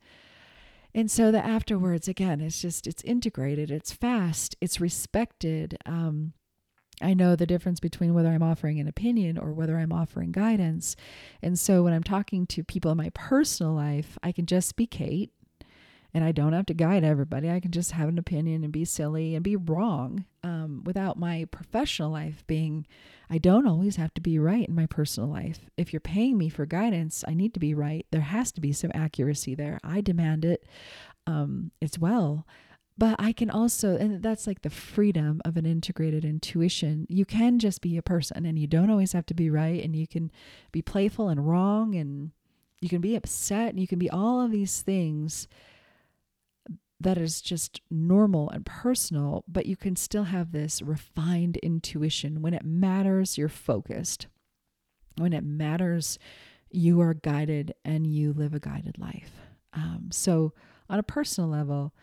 And 0.95 1.11
so 1.11 1.31
the 1.31 1.45
afterwards, 1.45 2.07
again, 2.07 2.41
it's 2.41 2.61
just, 2.61 2.87
it's 2.87 3.03
integrated, 3.03 3.69
it's 3.69 3.91
fast, 3.91 4.55
it's 4.61 4.81
respected. 4.81 5.77
Um, 5.85 6.33
I 7.01 7.13
know 7.13 7.35
the 7.35 7.45
difference 7.45 7.79
between 7.79 8.13
whether 8.13 8.29
I'm 8.29 8.43
offering 8.43 8.79
an 8.79 8.87
opinion 8.87 9.37
or 9.37 9.53
whether 9.53 9.77
I'm 9.77 9.91
offering 9.91 10.31
guidance. 10.31 10.95
And 11.41 11.59
so 11.59 11.83
when 11.83 11.93
I'm 11.93 12.03
talking 12.03 12.47
to 12.47 12.63
people 12.63 12.91
in 12.91 12.97
my 12.97 13.11
personal 13.13 13.73
life, 13.73 14.17
I 14.23 14.31
can 14.31 14.45
just 14.45 14.75
be 14.75 14.87
Kate 14.87 15.31
and 16.13 16.23
I 16.23 16.31
don't 16.31 16.53
have 16.53 16.65
to 16.67 16.73
guide 16.73 17.03
everybody. 17.03 17.51
I 17.51 17.59
can 17.59 17.71
just 17.71 17.91
have 17.91 18.09
an 18.09 18.17
opinion 18.17 18.63
and 18.63 18.73
be 18.73 18.85
silly 18.85 19.35
and 19.35 19.43
be 19.43 19.55
wrong 19.55 20.25
um, 20.43 20.83
without 20.85 21.19
my 21.19 21.45
professional 21.51 22.09
life 22.09 22.43
being, 22.47 22.87
I 23.29 23.37
don't 23.37 23.67
always 23.67 23.97
have 23.97 24.13
to 24.15 24.21
be 24.21 24.39
right 24.39 24.67
in 24.67 24.73
my 24.73 24.87
personal 24.87 25.29
life. 25.29 25.69
If 25.77 25.93
you're 25.93 25.99
paying 25.99 26.37
me 26.37 26.49
for 26.49 26.65
guidance, 26.65 27.23
I 27.27 27.35
need 27.35 27.53
to 27.53 27.59
be 27.59 27.75
right. 27.75 28.05
There 28.11 28.21
has 28.21 28.51
to 28.53 28.61
be 28.61 28.73
some 28.73 28.91
accuracy 28.95 29.53
there. 29.53 29.79
I 29.83 30.01
demand 30.01 30.45
it 30.45 30.65
um, 31.27 31.71
as 31.81 31.99
well. 31.99 32.47
But 32.97 33.15
I 33.19 33.31
can 33.31 33.49
also, 33.49 33.95
and 33.95 34.23
that's 34.23 34.47
like 34.47 34.63
the 34.63 34.71
freedom 34.71 35.39
of 35.45 35.55
an 35.55 35.65
integrated 35.67 36.25
intuition. 36.25 37.05
You 37.09 37.25
can 37.25 37.59
just 37.59 37.81
be 37.81 37.95
a 37.95 38.01
person 38.01 38.45
and 38.45 38.57
you 38.57 38.65
don't 38.65 38.89
always 38.89 39.13
have 39.13 39.25
to 39.27 39.35
be 39.35 39.51
right. 39.51 39.83
And 39.83 39.95
you 39.95 40.07
can 40.07 40.31
be 40.71 40.81
playful 40.81 41.29
and 41.29 41.47
wrong 41.47 41.93
and 41.93 42.31
you 42.81 42.89
can 42.89 43.01
be 43.01 43.15
upset 43.15 43.69
and 43.69 43.79
you 43.79 43.87
can 43.87 43.99
be 43.99 44.09
all 44.09 44.41
of 44.41 44.51
these 44.51 44.81
things 44.81 45.47
that 46.99 47.17
is 47.17 47.41
just 47.41 47.81
normal 47.91 48.49
and 48.49 48.65
personal, 48.65 49.43
but 49.47 49.67
you 49.67 49.75
can 49.75 49.95
still 49.95 50.25
have 50.25 50.51
this 50.51 50.81
refined 50.81 51.57
intuition. 51.57 52.41
When 52.41 52.55
it 52.55 52.65
matters, 52.65 53.37
you're 53.37 53.49
focused. 53.49 54.25
When 55.17 55.33
it 55.33 55.43
matters, 55.43 56.17
you 56.71 56.99
are 57.01 57.13
guided 57.13 57.73
and 57.85 58.07
you 58.07 58.33
live 58.33 58.55
a 58.55 58.59
guided 58.59 58.97
life. 58.97 59.31
Um, 59.73 60.09
so, 60.11 60.53
on 60.89 60.97
a 60.97 61.03
personal 61.03 61.49
level, 61.49 61.93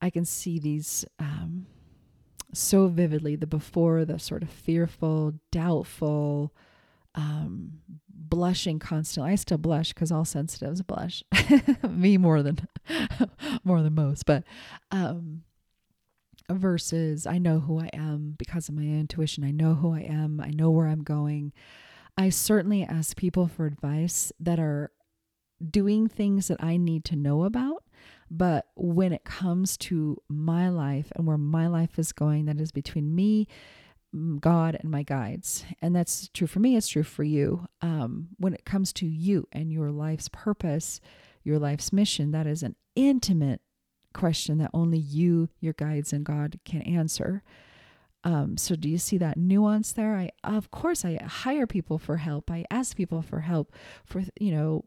I 0.00 0.10
can 0.10 0.24
see 0.24 0.58
these 0.58 1.04
um, 1.18 1.66
so 2.52 2.88
vividly 2.88 3.36
the 3.36 3.46
before, 3.46 4.04
the 4.04 4.18
sort 4.18 4.42
of 4.42 4.50
fearful, 4.50 5.34
doubtful, 5.50 6.54
um, 7.14 7.80
blushing 8.08 8.78
constantly. 8.78 9.32
I 9.32 9.36
still 9.36 9.58
blush 9.58 9.92
because 9.92 10.12
all 10.12 10.24
sensitives 10.24 10.82
blush. 10.82 11.22
Me 11.88 12.16
more 12.16 12.42
than 12.42 12.58
more 13.64 13.82
than 13.82 13.94
most, 13.94 14.26
but 14.26 14.44
um, 14.90 15.42
versus 16.50 17.26
I 17.26 17.38
know 17.38 17.60
who 17.60 17.80
I 17.80 17.90
am 17.92 18.34
because 18.38 18.68
of 18.68 18.74
my 18.74 18.82
intuition. 18.82 19.44
I 19.44 19.50
know 19.50 19.74
who 19.74 19.94
I 19.94 20.00
am. 20.00 20.40
I 20.40 20.50
know 20.50 20.70
where 20.70 20.88
I'm 20.88 21.02
going. 21.02 21.52
I 22.16 22.28
certainly 22.28 22.84
ask 22.84 23.16
people 23.16 23.48
for 23.48 23.66
advice 23.66 24.32
that 24.38 24.60
are 24.60 24.92
doing 25.70 26.08
things 26.08 26.48
that 26.48 26.62
I 26.62 26.76
need 26.76 27.04
to 27.06 27.16
know 27.16 27.44
about 27.44 27.84
but 28.30 28.66
when 28.76 29.12
it 29.12 29.24
comes 29.24 29.76
to 29.78 30.20
my 30.28 30.68
life 30.68 31.12
and 31.14 31.26
where 31.26 31.38
my 31.38 31.66
life 31.66 31.98
is 31.98 32.12
going, 32.12 32.46
that 32.46 32.60
is 32.60 32.72
between 32.72 33.14
me, 33.14 33.46
God, 34.40 34.76
and 34.80 34.90
my 34.90 35.02
guides. 35.02 35.64
And 35.82 35.94
that's 35.94 36.28
true 36.28 36.46
for 36.46 36.60
me, 36.60 36.76
it's 36.76 36.88
true 36.88 37.02
for 37.02 37.24
you. 37.24 37.66
Um, 37.80 38.28
when 38.38 38.54
it 38.54 38.64
comes 38.64 38.92
to 38.94 39.06
you 39.06 39.48
and 39.52 39.72
your 39.72 39.90
life's 39.90 40.28
purpose, 40.28 41.00
your 41.42 41.58
life's 41.58 41.92
mission, 41.92 42.30
that 42.30 42.46
is 42.46 42.62
an 42.62 42.76
intimate 42.94 43.60
question 44.12 44.58
that 44.58 44.70
only 44.72 44.98
you, 44.98 45.48
your 45.60 45.72
guides, 45.74 46.12
and 46.12 46.24
God 46.24 46.58
can 46.64 46.82
answer. 46.82 47.42
Um, 48.22 48.56
so 48.56 48.74
do 48.74 48.88
you 48.88 48.96
see 48.96 49.18
that 49.18 49.36
nuance 49.36 49.92
there? 49.92 50.16
I 50.16 50.30
of 50.42 50.70
course 50.70 51.04
I 51.04 51.22
hire 51.22 51.66
people 51.66 51.98
for 51.98 52.16
help. 52.16 52.50
I 52.50 52.64
ask 52.70 52.96
people 52.96 53.20
for 53.20 53.40
help 53.40 53.74
for 54.06 54.22
you 54.40 54.52
know 54.52 54.84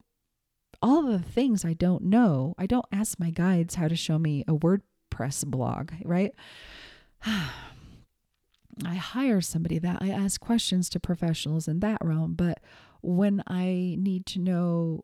all 0.82 1.04
the 1.04 1.20
things 1.20 1.66
I 1.66 1.74
don't 1.74 2.04
know. 2.04 2.56
I 2.58 2.66
don't 2.66 2.86
ask 2.92 3.20
my 3.20 3.30
guides 3.30 3.76
how 3.76 3.88
to 3.88 3.96
show 3.96 4.20
me 4.20 4.44
a 4.48 4.54
WordPress 4.54 5.46
blog, 5.46 5.92
right? 6.04 6.34
I 7.26 8.96
hire 8.96 9.42
somebody 9.42 9.80
that 9.80 9.98
I 10.02 10.10
ask 10.10 10.40
questions 10.40 10.88
to 10.90 11.00
professionals 11.00 11.68
in 11.68 11.80
that 11.80 11.98
realm, 12.04 12.34
but 12.36 12.60
when 13.02 13.42
I 13.48 13.96
need 13.98 14.26
to 14.28 14.40
know, 14.40 15.04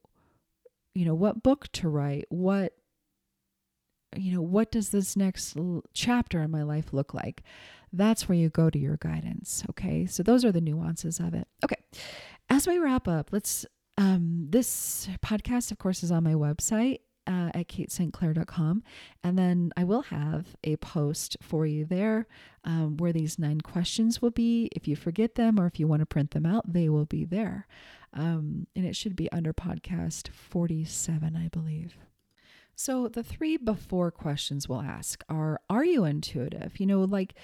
you 0.94 1.06
know, 1.06 1.16
what 1.16 1.42
book 1.42 1.72
to 1.74 1.90
write, 1.90 2.26
what 2.30 2.74
you 4.16 4.32
know, 4.32 4.42
what 4.42 4.72
does 4.72 4.90
this 4.90 5.16
next 5.16 5.58
chapter 5.94 6.42
in 6.42 6.52
my 6.52 6.62
life 6.64 6.94
look 6.94 7.16
like? 7.16 7.42
That's 7.92 8.28
where 8.28 8.38
you 8.38 8.50
go 8.50 8.70
to 8.70 8.80
your 8.80 8.98
guidance, 8.98 9.64
okay? 9.72 10.06
So 10.06 10.24
those 10.24 10.46
are 10.46 10.52
the 10.52 10.62
nuances 10.62 11.20
of 11.20 11.34
it. 11.34 11.48
Okay. 11.64 11.78
as 12.50 12.68
we 12.68 12.78
wrap 12.78 13.08
up, 13.08 13.30
let's 13.32 13.66
um, 13.98 14.48
this 14.50 15.08
podcast, 15.24 15.72
of 15.72 15.78
course, 15.78 16.04
is 16.04 16.12
on 16.12 16.24
my 16.24 16.34
website 16.34 17.00
uh, 17.28 17.52
at 17.54 17.68
katestclair.com. 17.68 18.84
And 19.24 19.38
then 19.38 19.72
I 19.78 19.84
will 19.84 20.04
have 20.04 20.56
a 20.64 20.78
post 20.78 21.38
for 21.42 21.66
you 21.66 21.86
there 21.86 22.28
um, 22.64 22.98
where 22.98 23.14
these 23.14 23.40
nine 23.40 23.62
questions 23.62 24.22
will 24.22 24.32
be. 24.32 24.70
If 24.76 24.88
you 24.88 24.96
forget 24.96 25.36
them 25.36 25.60
or 25.60 25.66
if 25.66 25.80
you 25.80 25.88
want 25.88 26.02
to 26.02 26.06
print 26.06 26.32
them 26.32 26.46
out, 26.46 26.72
they 26.72 26.90
will 26.90 27.06
be 27.06 27.26
there. 27.26 27.68
Um, 28.14 28.68
and 28.76 28.86
it 28.86 28.96
should 28.96 29.16
be 29.16 29.32
under 29.32 29.54
podcast 29.54 30.30
47, 30.30 31.36
I 31.36 31.48
believe. 31.48 31.98
So 32.76 33.08
the 33.08 33.24
three 33.24 33.58
before 33.58 34.12
questions 34.12 34.68
we'll 34.68 34.82
ask 34.82 35.24
are 35.30 35.62
Are 35.70 35.86
you 35.86 36.06
intuitive? 36.06 36.80
You 36.80 36.88
know, 36.88 37.02
like, 37.02 37.36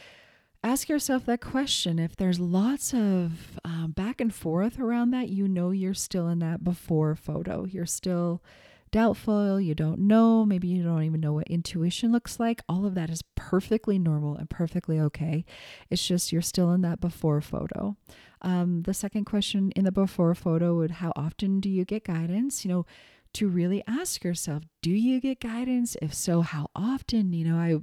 ask 0.64 0.90
yourself 0.90 1.26
that 1.26 1.42
question. 1.42 2.00
If 2.00 2.16
there's 2.16 2.40
lots 2.40 2.94
of 2.94 3.60
um, 3.64 3.94
back 3.96 4.20
and 4.20 4.34
forth 4.34 4.80
around 4.80 5.12
that, 5.12 5.30
you 5.30 5.48
know 5.48 5.72
you're 5.72 5.94
still 5.94 6.28
in 6.28 6.40
that 6.40 6.64
before 6.64 7.16
photo. 7.16 7.66
You're 7.66 7.86
still 7.86 8.44
doubtful, 8.92 9.62
you 9.62 9.76
don't 9.76 10.00
know, 10.00 10.46
maybe 10.46 10.68
you 10.68 10.84
don't 10.84 11.04
even 11.04 11.22
know 11.22 11.34
what 11.34 11.48
intuition 11.48 12.12
looks 12.12 12.40
like. 12.40 12.62
All 12.68 12.86
of 12.86 12.96
that 12.96 13.10
is 13.10 13.22
perfectly 13.36 14.00
normal 14.00 14.36
and 14.36 14.50
perfectly 14.50 15.00
okay. 15.00 15.46
It's 15.90 16.06
just 16.06 16.32
you're 16.32 16.42
still 16.42 16.72
in 16.72 16.82
that 16.82 17.00
before 17.00 17.42
photo. 17.42 17.96
Um, 18.42 18.84
the 18.84 18.94
second 18.94 19.26
question 19.26 19.72
in 19.76 19.86
the 19.86 19.92
before 19.92 20.34
photo 20.34 20.76
would 20.78 20.92
how 20.92 21.14
often 21.16 21.60
do 21.60 21.70
you 21.70 21.86
get 21.86 22.06
guidance? 22.06 22.66
You 22.66 22.72
know, 22.72 22.86
to 23.34 23.48
really 23.48 23.84
ask 23.88 24.24
yourself, 24.24 24.64
do 24.82 24.92
you 24.92 25.20
get 25.20 25.40
guidance? 25.40 25.96
If 26.02 26.14
so, 26.14 26.42
how 26.42 26.70
often? 26.76 27.34
You 27.34 27.46
know, 27.46 27.58
I 27.58 27.78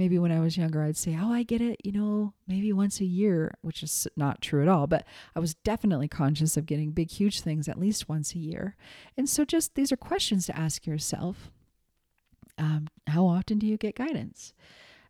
maybe 0.00 0.18
when 0.18 0.32
I 0.32 0.40
was 0.40 0.56
younger, 0.56 0.82
I'd 0.82 0.96
say, 0.96 1.14
oh, 1.20 1.30
I 1.30 1.42
get 1.42 1.60
it, 1.60 1.78
you 1.84 1.92
know, 1.92 2.32
maybe 2.48 2.72
once 2.72 3.00
a 3.00 3.04
year, 3.04 3.52
which 3.60 3.82
is 3.82 4.08
not 4.16 4.40
true 4.40 4.62
at 4.62 4.68
all. 4.68 4.86
But 4.86 5.04
I 5.36 5.40
was 5.40 5.52
definitely 5.56 6.08
conscious 6.08 6.56
of 6.56 6.64
getting 6.64 6.92
big, 6.92 7.10
huge 7.10 7.42
things 7.42 7.68
at 7.68 7.78
least 7.78 8.08
once 8.08 8.34
a 8.34 8.38
year. 8.38 8.76
And 9.18 9.28
so, 9.28 9.44
just 9.44 9.74
these 9.74 9.92
are 9.92 9.98
questions 9.98 10.46
to 10.46 10.58
ask 10.58 10.86
yourself. 10.86 11.50
Um, 12.56 12.88
how 13.08 13.26
often 13.26 13.58
do 13.58 13.66
you 13.66 13.76
get 13.76 13.94
guidance? 13.94 14.54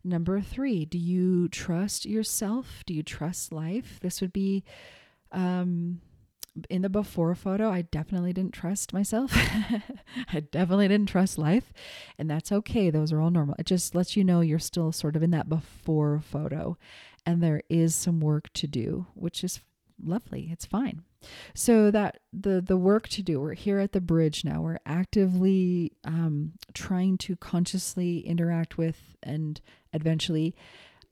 Number 0.03 0.41
three, 0.41 0.83
do 0.83 0.97
you 0.97 1.47
trust 1.47 2.05
yourself? 2.05 2.83
Do 2.85 2.93
you 2.93 3.01
trust 3.01 3.53
life? 3.53 3.97
This 4.01 4.19
would 4.19 4.33
be 4.33 4.65
um, 5.31 6.01
in 6.69 6.81
the 6.81 6.89
before 6.89 7.33
photo, 7.35 7.69
I 7.69 7.83
definitely 7.83 8.33
didn't 8.33 8.53
trust 8.53 8.93
myself. 8.93 9.31
I 10.33 10.41
definitely 10.41 10.87
didn't 10.87 11.09
trust 11.09 11.37
life. 11.37 11.71
And 12.17 12.29
that's 12.29 12.51
okay. 12.51 12.89
Those 12.89 13.11
are 13.13 13.21
all 13.21 13.31
normal. 13.31 13.55
It 13.57 13.65
just 13.65 13.95
lets 13.95 14.17
you 14.17 14.23
know 14.23 14.41
you're 14.41 14.59
still 14.59 14.91
sort 14.91 15.15
of 15.15 15.23
in 15.23 15.31
that 15.31 15.49
before 15.49 16.19
photo. 16.19 16.77
And 17.25 17.41
there 17.41 17.61
is 17.69 17.95
some 17.95 18.19
work 18.19 18.51
to 18.53 18.67
do, 18.67 19.07
which 19.13 19.43
is 19.43 19.61
lovely. 20.03 20.49
It's 20.51 20.65
fine. 20.65 21.03
So 21.53 21.91
that 21.91 22.21
the 22.33 22.61
the 22.61 22.77
work 22.77 23.07
to 23.09 23.21
do, 23.21 23.39
we're 23.39 23.53
here 23.53 23.79
at 23.79 23.91
the 23.91 24.01
bridge 24.01 24.43
now. 24.43 24.61
We're 24.61 24.79
actively 24.85 25.93
um, 26.03 26.53
trying 26.73 27.19
to 27.19 27.35
consciously 27.35 28.19
interact 28.19 28.77
with 28.77 29.15
and 29.21 29.61
eventually 29.93 30.55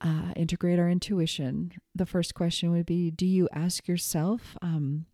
uh, 0.00 0.32
integrate 0.34 0.80
our 0.80 0.88
intuition. 0.88 1.72
The 1.94 2.06
first 2.06 2.34
question 2.34 2.72
would 2.72 2.86
be: 2.86 3.12
Do 3.12 3.24
you 3.24 3.48
ask 3.52 3.86
yourself? 3.86 4.56
Um, 4.60 5.06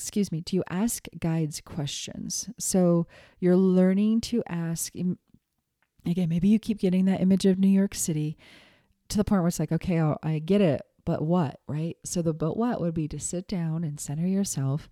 excuse 0.00 0.32
me, 0.32 0.40
do 0.40 0.56
you 0.56 0.64
ask 0.70 1.08
guides 1.18 1.60
questions? 1.60 2.48
So 2.58 3.06
you're 3.38 3.54
learning 3.54 4.22
to 4.22 4.42
ask, 4.48 4.94
again, 4.94 6.28
maybe 6.28 6.48
you 6.48 6.58
keep 6.58 6.78
getting 6.78 7.04
that 7.04 7.20
image 7.20 7.44
of 7.44 7.58
New 7.58 7.68
York 7.68 7.94
City 7.94 8.38
to 9.10 9.18
the 9.18 9.24
point 9.24 9.42
where 9.42 9.48
it's 9.48 9.60
like, 9.60 9.72
okay, 9.72 9.98
I'll, 9.98 10.18
I 10.22 10.38
get 10.38 10.62
it, 10.62 10.80
but 11.04 11.20
what, 11.20 11.60
right? 11.68 11.98
So 12.02 12.22
the 12.22 12.32
but 12.32 12.56
what 12.56 12.80
would 12.80 12.94
be 12.94 13.08
to 13.08 13.20
sit 13.20 13.46
down 13.46 13.84
and 13.84 14.00
center 14.00 14.26
yourself. 14.26 14.88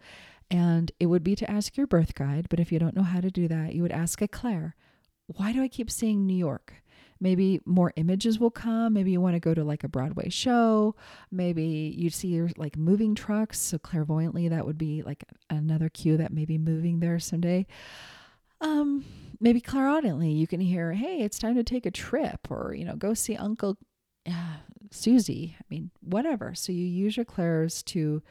And 0.50 0.92
it 1.00 1.06
would 1.06 1.24
be 1.24 1.34
to 1.36 1.50
ask 1.50 1.76
your 1.78 1.86
birth 1.86 2.14
guide. 2.14 2.48
But 2.50 2.60
if 2.60 2.70
you 2.70 2.78
don't 2.78 2.96
know 2.96 3.02
how 3.02 3.20
to 3.22 3.30
do 3.30 3.48
that, 3.48 3.74
you 3.74 3.80
would 3.82 3.92
ask 3.92 4.20
a 4.20 4.28
Clair, 4.28 4.76
why 5.26 5.52
do 5.52 5.62
I 5.62 5.68
keep 5.68 5.90
seeing 5.90 6.26
New 6.26 6.36
York? 6.36 6.74
Maybe 7.20 7.60
more 7.64 7.92
images 7.96 8.38
will 8.38 8.50
come. 8.50 8.94
Maybe 8.94 9.10
you 9.10 9.20
want 9.20 9.34
to 9.34 9.40
go 9.40 9.54
to 9.54 9.64
like 9.64 9.84
a 9.84 9.88
Broadway 9.88 10.28
show. 10.28 10.94
Maybe 11.30 11.94
you 11.96 12.10
see 12.10 12.40
like 12.56 12.76
moving 12.76 13.14
trucks. 13.14 13.58
So 13.58 13.78
clairvoyantly, 13.78 14.48
that 14.48 14.66
would 14.66 14.78
be 14.78 15.02
like 15.02 15.24
another 15.50 15.88
cue 15.88 16.16
that 16.16 16.32
may 16.32 16.44
be 16.44 16.58
moving 16.58 17.00
there 17.00 17.18
someday. 17.18 17.66
Um, 18.60 19.04
maybe 19.40 19.60
clairaudiently, 19.60 20.32
you 20.32 20.46
can 20.46 20.60
hear, 20.60 20.92
"Hey, 20.92 21.20
it's 21.20 21.38
time 21.38 21.54
to 21.56 21.64
take 21.64 21.86
a 21.86 21.90
trip," 21.90 22.50
or 22.50 22.74
you 22.74 22.84
know, 22.84 22.96
go 22.96 23.14
see 23.14 23.36
Uncle 23.36 23.78
uh, 24.26 24.58
Susie. 24.90 25.56
I 25.58 25.64
mean, 25.70 25.90
whatever. 26.00 26.54
So 26.54 26.72
you 26.72 26.84
use 26.84 27.16
your 27.16 27.24
clairs 27.24 27.82
to 27.84 28.22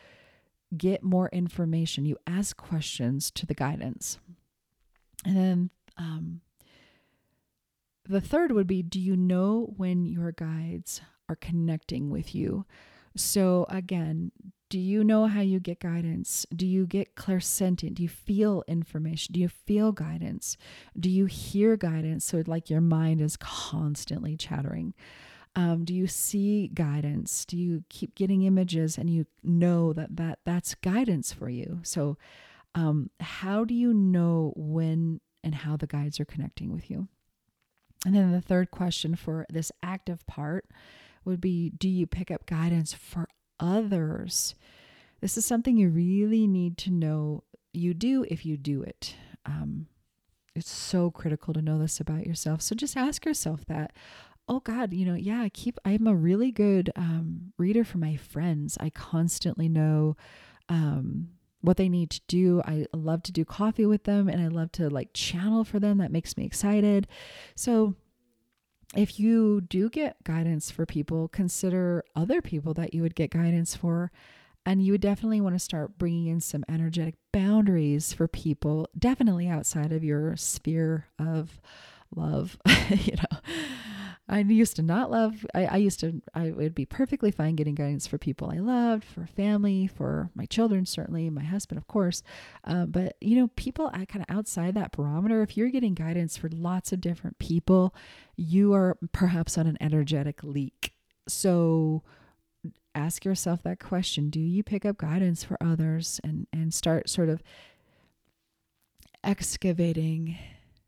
get 0.76 1.04
more 1.04 1.30
information. 1.30 2.06
You 2.06 2.18
ask 2.28 2.58
questions 2.58 3.32
to 3.32 3.46
the 3.46 3.54
guidance, 3.54 4.20
and 5.26 5.38
then 5.38 5.70
um, 5.98 6.42
the 8.08 8.22
third 8.22 8.52
would 8.52 8.68
be 8.68 8.84
do 8.84 9.00
you 9.00 9.16
know 9.16 9.74
when 9.78 10.06
your 10.06 10.32
guides 10.32 11.02
are 11.30 11.36
connecting 11.36 12.10
with 12.10 12.34
you? 12.34 12.66
So, 13.16 13.66
again, 13.70 14.32
do 14.70 14.80
you 14.80 15.04
know 15.04 15.28
how 15.28 15.42
you 15.42 15.60
get 15.60 15.80
guidance? 15.80 16.46
Do 16.56 16.68
you 16.68 16.86
get 16.86 17.16
clairsentient? 17.16 17.96
Do 17.96 18.04
you 18.04 18.10
feel 18.10 18.64
information? 18.68 19.34
Do 19.34 19.40
you 19.40 19.48
feel 19.48 19.92
guidance? 19.92 20.58
Do 21.00 21.10
you 21.10 21.26
hear 21.26 21.78
guidance? 21.78 22.26
So, 22.26 22.44
like 22.46 22.70
your 22.70 22.82
mind 22.82 23.22
is 23.22 23.38
constantly 23.38 24.36
chattering. 24.38 24.94
Um, 25.56 25.86
do 25.86 25.94
you 25.94 26.06
see 26.06 26.70
guidance? 26.74 27.44
Do 27.46 27.58
you 27.58 27.84
keep 27.90 28.14
getting 28.14 28.44
images 28.44 28.98
and 28.98 29.10
you 29.10 29.26
know 29.42 29.92
that, 29.94 30.16
that 30.18 30.40
that's 30.46 30.76
guidance 30.76 31.34
for 31.34 31.50
you? 31.50 31.80
So, 31.84 32.18
um, 32.76 33.10
how 33.20 33.66
do 33.66 33.74
you 33.74 33.94
know 33.94 34.54
when 34.56 35.20
and 35.44 35.56
how 35.56 35.78
the 35.78 35.88
guides 35.88 36.20
are 36.20 36.26
connecting 36.26 36.72
with 36.72 36.92
you? 36.92 37.08
And 38.06 38.16
then 38.16 38.32
the 38.32 38.42
third 38.42 38.72
question 38.72 39.16
for 39.16 39.46
this 39.50 39.72
active 39.82 40.26
part 40.28 40.66
would 41.26 41.42
be 41.42 41.72
Do 41.72 41.90
you 41.90 42.08
pick 42.08 42.32
up 42.32 42.46
guidance 42.46 42.94
for 42.94 43.28
others? 43.60 44.56
This 45.22 45.38
is 45.38 45.46
something 45.46 45.78
you 45.78 45.90
really 45.90 46.48
need 46.48 46.78
to 46.80 46.92
know 46.92 47.44
you 47.74 47.94
do 47.94 48.26
if 48.30 48.46
you 48.46 48.58
do 48.58 48.84
it. 48.84 49.16
Um, 49.46 49.88
it's 50.56 50.72
so 50.72 51.12
critical 51.12 51.54
to 51.54 51.62
know 51.62 51.78
this 51.78 52.00
about 52.00 52.26
yourself. 52.26 52.62
So 52.62 52.76
just 52.76 52.98
ask 52.98 53.26
yourself 53.26 53.66
that. 53.66 53.94
Oh 54.50 54.60
God, 54.62 54.94
you 54.94 55.06
know, 55.06 55.16
yeah, 55.16 55.42
I 55.42 55.50
keep, 55.50 55.78
I'm 55.84 56.08
a 56.08 56.16
really 56.16 56.52
good 56.52 56.90
um, 56.96 57.52
reader 57.58 57.84
for 57.84 57.98
my 57.98 58.16
friends. 58.16 58.78
I 58.80 58.90
constantly 58.90 59.68
know 59.68 60.16
um, 60.70 61.30
what 61.62 61.78
they 61.78 61.90
need 61.90 62.10
to 62.12 62.22
do. 62.28 62.62
I 62.66 62.86
love 62.94 63.24
to 63.24 63.32
do 63.32 63.46
coffee 63.46 63.86
with 63.86 64.04
them 64.04 64.28
and 64.28 64.42
I 64.42 64.48
love 64.48 64.72
to 64.74 64.90
like 64.90 65.10
channel 65.14 65.64
for 65.64 65.80
them. 65.80 65.98
That 65.98 66.12
makes 66.12 66.38
me 66.38 66.46
excited. 66.46 67.08
So, 67.56 67.96
if 68.96 69.20
you 69.20 69.62
do 69.62 69.90
get 69.90 70.24
guidance 70.24 70.72
for 70.72 70.86
people, 70.86 71.28
consider 71.28 72.06
other 72.16 72.42
people 72.42 72.74
that 72.76 72.94
you 72.94 73.02
would 73.02 73.16
get 73.16 73.32
guidance 73.32 73.76
for. 73.76 74.12
And 74.66 74.82
you 74.82 74.94
would 74.94 75.02
definitely 75.02 75.42
want 75.42 75.56
to 75.56 75.60
start 75.60 75.98
bringing 75.98 76.28
in 76.28 76.40
some 76.40 76.64
energetic 76.70 77.16
boundaries 77.34 78.14
for 78.14 78.28
people, 78.28 78.90
definitely 78.98 79.48
outside 79.48 79.92
of 79.92 80.04
your 80.04 80.36
sphere 80.36 81.08
of 81.20 81.60
love. 82.16 82.58
you 82.90 83.16
know, 83.16 83.40
I 84.30 84.40
used 84.40 84.76
to 84.76 84.82
not 84.82 85.10
love, 85.10 85.46
I, 85.56 85.66
I 85.66 85.78
used 85.78 86.02
to, 86.02 86.22
I 86.34 86.52
would 86.52 86.76
be 86.76 86.86
perfectly 86.86 87.32
fine 87.32 87.56
getting 87.56 87.76
guidance 87.76 88.08
for 88.08 88.18
people 88.18 88.52
I 88.52 88.58
loved, 88.58 89.06
for 89.06 89.26
family, 89.26 89.88
for 89.88 90.30
my 90.36 90.46
children, 90.46 90.86
certainly, 90.86 91.30
my 91.30 91.44
husband, 91.44 91.78
of 91.78 91.88
course. 91.88 92.24
Uh, 92.66 92.86
but, 92.86 93.16
you 93.22 93.38
know, 93.38 93.48
people 93.56 93.90
at 93.94 94.10
kind 94.10 94.26
of 94.28 94.36
outside 94.36 94.76
that 94.76 94.92
barometer, 94.92 95.42
if 95.42 95.56
you're 95.56 95.70
getting 95.70 95.94
guidance 95.94 96.36
for 96.36 96.50
lots 96.50 96.92
of 96.92 97.00
different 97.00 97.40
people, 97.40 97.96
you 98.36 98.74
are 98.74 98.98
perhaps 99.14 99.58
on 99.58 99.66
an 99.66 99.78
energetic 99.80 100.44
leak. 100.44 100.94
So, 101.28 102.04
ask 102.96 103.24
yourself 103.24 103.62
that 103.62 103.80
question 103.80 104.32
do 104.32 104.40
you 104.40 104.64
pick 104.64 104.84
up 104.84 104.98
guidance 104.98 105.44
for 105.44 105.56
others 105.62 106.20
and 106.24 106.48
and 106.52 106.74
start 106.74 107.08
sort 107.08 107.30
of 107.30 107.44
excavating 109.24 110.36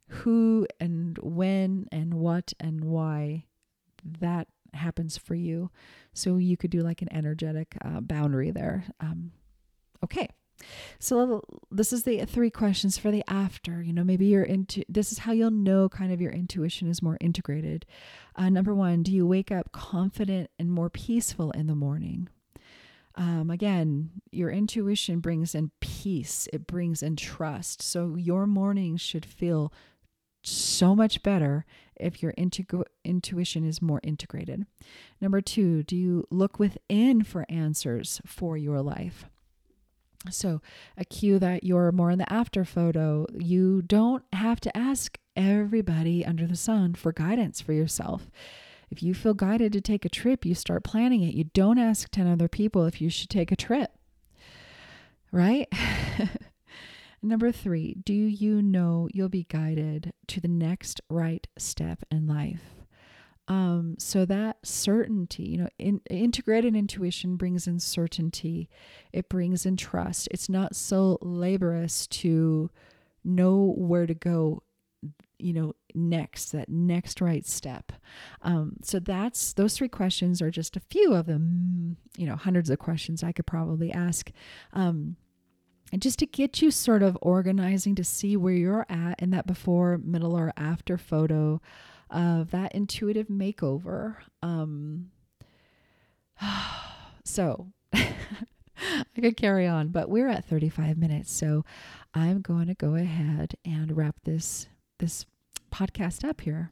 who 0.10 0.68
and 0.80 1.18
when 1.20 1.88
and 1.92 2.16
what 2.16 2.54
and 2.60 2.84
why 2.84 3.46
that 4.04 4.48
happens 4.74 5.18
for 5.18 5.36
you. 5.36 5.70
So 6.14 6.38
you 6.38 6.58
could 6.58 6.72
do 6.72 6.82
like 6.82 7.02
an 7.02 7.14
energetic 7.14 7.78
uh, 7.84 8.02
boundary 8.02 8.52
there. 8.52 8.86
Um, 9.00 9.32
okay. 10.04 10.30
So 11.00 11.42
this 11.72 11.94
is 11.94 12.04
the 12.04 12.26
three 12.26 12.50
questions 12.50 12.98
for 12.98 13.12
the 13.12 13.24
after. 13.28 13.82
You 13.82 13.94
know, 13.94 14.04
maybe 14.04 14.26
you're 14.26 14.44
into 14.44 14.84
this 14.90 15.12
is 15.12 15.20
how 15.20 15.32
you'll 15.32 15.52
know 15.52 15.88
kind 15.88 16.12
of 16.12 16.20
your 16.20 16.32
intuition 16.32 16.90
is 16.90 17.02
more 17.02 17.18
integrated. 17.22 17.86
Uh, 18.36 18.50
number 18.50 18.76
one, 18.76 19.04
do 19.04 19.12
you 19.12 19.26
wake 19.26 19.52
up 19.52 19.72
confident 19.72 20.50
and 20.60 20.72
more 20.72 20.90
peaceful 20.90 21.52
in 21.52 21.68
the 21.68 21.76
morning? 21.76 22.28
Um, 23.16 23.50
again, 23.50 24.12
your 24.32 24.50
intuition 24.50 25.20
brings 25.20 25.56
in 25.56 25.72
peace, 25.82 26.48
it 26.54 26.68
brings 26.68 27.04
in 27.04 27.16
trust. 27.16 27.82
So 27.82 28.16
your 28.16 28.46
mornings 28.48 29.02
should 29.02 29.26
feel 29.26 29.74
so 30.44 30.96
much 30.96 31.24
better 31.24 31.66
if 31.96 32.24
your 32.24 32.34
intu- 32.38 32.84
intuition 33.04 33.66
is 33.66 33.82
more 33.82 34.00
integrated. 34.04 34.66
Number 35.20 35.42
two, 35.42 35.84
do 35.84 35.96
you 35.96 36.26
look 36.30 36.60
within 36.60 37.24
for 37.24 37.46
answers 37.50 38.22
for 38.26 38.58
your 38.58 38.82
life? 38.82 39.26
So, 40.30 40.62
a 40.98 41.06
cue 41.06 41.40
that 41.40 41.64
you're 41.64 41.94
more 41.94 42.12
in 42.12 42.20
the 42.20 42.32
after 42.32 42.66
photo, 42.66 43.26
you 43.34 43.82
don't 43.82 44.24
have 44.34 44.60
to 44.62 44.78
ask 44.78 45.18
everybody 45.36 46.26
under 46.26 46.46
the 46.46 46.58
sun 46.58 46.94
for 46.94 47.14
guidance 47.14 47.62
for 47.62 47.72
yourself. 47.72 48.30
If 48.92 49.02
you 49.02 49.14
feel 49.14 49.34
guided 49.34 49.72
to 49.74 49.82
take 49.82 50.04
a 50.04 50.10
trip, 50.10 50.46
you 50.46 50.56
start 50.56 50.84
planning 50.84 51.22
it. 51.22 51.36
You 51.36 51.46
don't 51.46 51.78
ask 51.78 52.10
10 52.10 52.28
other 52.28 52.50
people 52.50 52.86
if 52.86 53.00
you 53.00 53.10
should 53.10 53.30
take 53.30 53.52
a 53.52 53.56
trip, 53.56 53.92
right? 55.32 55.68
Number 57.22 57.52
three, 57.52 57.96
do 58.04 58.14
you 58.14 58.62
know 58.62 59.10
you'll 59.14 59.30
be 59.30 59.46
guided 59.50 60.14
to 60.28 60.40
the 60.40 60.48
next 60.48 61.02
right 61.10 61.48
step 61.58 62.04
in 62.10 62.28
life? 62.28 62.80
Um, 63.50 63.96
so 63.98 64.26
that 64.26 64.58
certainty, 64.64 65.44
you 65.44 65.58
know, 65.58 65.70
in, 65.80 66.02
integrated 66.10 66.76
intuition 66.76 67.36
brings 67.36 67.68
in 67.68 67.80
certainty. 67.80 68.70
It 69.12 69.28
brings 69.28 69.66
in 69.66 69.76
trust. 69.76 70.28
It's 70.32 70.50
not 70.50 70.76
so 70.76 71.18
laborious 71.22 72.06
to 72.08 72.70
know 73.24 73.74
where 73.76 74.06
to 74.06 74.14
go 74.14 74.64
you 75.38 75.54
know 75.54 75.74
next 75.96 76.52
that 76.52 76.68
next 76.68 77.22
right 77.22 77.46
step 77.46 77.94
um, 78.42 78.74
so 78.84 79.00
that's 79.00 79.54
those 79.54 79.78
three 79.78 79.88
questions 79.88 80.42
are 80.42 80.52
just 80.52 80.76
a 80.76 80.82
few 80.82 81.14
of 81.14 81.26
them 81.26 81.96
you 82.18 82.26
know 82.26 82.36
hundreds 82.36 82.70
of 82.70 82.80
questions 82.80 83.24
i 83.24 83.32
could 83.32 83.46
probably 83.46 83.92
ask 83.92 84.32
um, 84.74 85.16
and 85.92 86.02
just 86.02 86.20
to 86.20 86.26
get 86.26 86.62
you 86.62 86.72
sort 86.72 87.04
of 87.04 87.18
organizing 87.22 87.96
to 87.96 88.04
see 88.04 88.38
where 88.38 88.54
you're 88.54 88.86
at 88.90 89.20
in 89.22 89.32
that 89.32 89.48
before 89.48 89.98
middle 89.98 90.38
or 90.38 90.54
after 90.58 90.98
photo 90.98 91.62
of 92.10 92.52
that 92.52 92.74
intuitive 92.74 93.28
makeover 93.28 94.16
um, 94.42 95.12
so 97.24 97.72
I 98.82 99.22
could 99.22 99.38
carry 99.38 99.68
on, 99.68 99.90
but 99.90 100.10
we're 100.10 100.30
at 100.30 100.46
35 100.46 100.98
minutes. 100.98 101.32
So 101.32 101.66
I'm 102.14 102.42
going 102.42 102.68
to 102.68 102.74
go 102.74 102.96
ahead 102.96 103.56
and 103.66 103.96
wrap 103.96 104.16
this 104.24 104.68
this 105.00 105.26
podcast 105.72 106.28
up 106.28 106.42
here. 106.42 106.72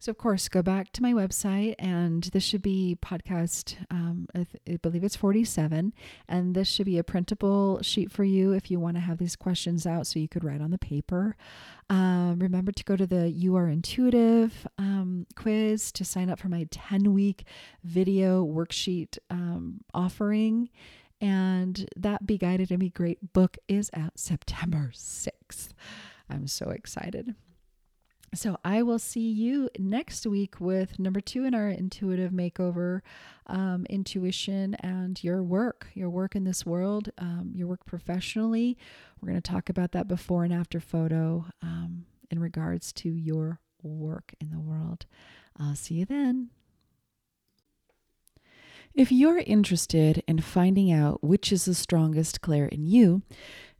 So, 0.00 0.10
of 0.10 0.18
course, 0.18 0.48
go 0.48 0.62
back 0.62 0.92
to 0.92 1.02
my 1.02 1.12
website, 1.12 1.74
and 1.76 2.22
this 2.22 2.44
should 2.44 2.62
be 2.62 2.96
podcast, 3.02 3.74
um, 3.90 4.28
I, 4.32 4.46
believe 4.80 5.02
it's 5.02 5.16
47. 5.16 5.92
And 6.28 6.54
this 6.54 6.68
should 6.68 6.86
be 6.86 6.98
a 6.98 7.04
printable 7.04 7.82
sheet 7.82 8.12
for 8.12 8.22
you 8.22 8.52
if 8.52 8.70
you 8.70 8.78
want 8.78 8.96
to 8.96 9.00
have 9.00 9.18
these 9.18 9.34
questions 9.34 9.86
out 9.88 10.06
so 10.06 10.20
you 10.20 10.28
could 10.28 10.44
write 10.44 10.60
on 10.60 10.70
the 10.70 10.78
paper. 10.78 11.36
Um, 11.90 12.38
remember 12.38 12.70
to 12.70 12.84
go 12.84 12.94
to 12.94 13.08
the 13.08 13.28
You 13.28 13.56
Are 13.56 13.68
Intuitive 13.68 14.68
um, 14.78 15.26
quiz 15.34 15.90
to 15.92 16.04
sign 16.04 16.30
up 16.30 16.38
for 16.38 16.48
my 16.48 16.68
10 16.70 17.12
week 17.12 17.44
video 17.82 18.46
worksheet 18.46 19.18
um, 19.30 19.80
offering. 19.92 20.70
And 21.20 21.88
that 21.96 22.24
Be 22.24 22.38
Guided 22.38 22.70
and 22.70 22.78
Be 22.78 22.90
Great 22.90 23.32
book 23.32 23.58
is 23.66 23.90
out 23.94 24.12
September 24.16 24.92
6th. 24.94 25.70
I'm 26.30 26.46
so 26.46 26.70
excited. 26.70 27.34
So 28.34 28.58
I 28.62 28.82
will 28.82 28.98
see 28.98 29.30
you 29.30 29.70
next 29.78 30.26
week 30.26 30.60
with 30.60 30.98
number 30.98 31.20
two 31.20 31.44
in 31.44 31.54
our 31.54 31.68
intuitive 31.68 32.30
makeover, 32.30 33.00
um, 33.46 33.86
intuition 33.88 34.74
and 34.76 35.22
your 35.24 35.42
work, 35.42 35.86
your 35.94 36.10
work 36.10 36.36
in 36.36 36.44
this 36.44 36.66
world, 36.66 37.10
um, 37.18 37.52
your 37.54 37.66
work 37.66 37.86
professionally. 37.86 38.76
We're 39.20 39.30
going 39.30 39.42
to 39.42 39.50
talk 39.50 39.70
about 39.70 39.92
that 39.92 40.08
before 40.08 40.44
and 40.44 40.52
after 40.52 40.78
photo 40.78 41.46
um, 41.62 42.04
in 42.30 42.38
regards 42.38 42.92
to 42.94 43.08
your 43.08 43.60
work 43.82 44.34
in 44.40 44.50
the 44.50 44.60
world. 44.60 45.06
I'll 45.58 45.74
see 45.74 45.94
you 45.94 46.04
then. 46.04 46.50
If 48.94 49.12
you're 49.12 49.38
interested 49.38 50.24
in 50.26 50.40
finding 50.40 50.90
out 50.90 51.22
which 51.22 51.52
is 51.52 51.66
the 51.66 51.74
strongest 51.74 52.40
Clair 52.40 52.66
in 52.66 52.84
you, 52.84 53.22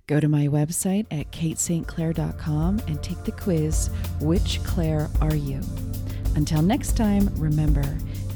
Go 0.09 0.19
to 0.21 0.29
my 0.29 0.49
website 0.49 1.07
at 1.11 1.31
katestclair.com 1.33 2.81
and 2.89 3.03
take 3.03 3.23
the 3.25 3.33
quiz 3.33 3.91
Which 4.21 4.59
Clair 4.65 5.11
Are 5.21 5.37
You? 5.37 5.61
Until 6.35 6.63
next 6.63 6.97
time, 6.97 7.29
remember, 7.37 7.85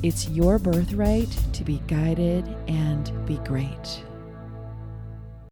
it's 0.03 0.29
your 0.29 0.59
birthright 0.59 1.31
to 1.55 1.65
be 1.65 1.81
guided 1.87 2.47
and 2.69 3.11
be 3.27 3.39
great. 3.39 4.05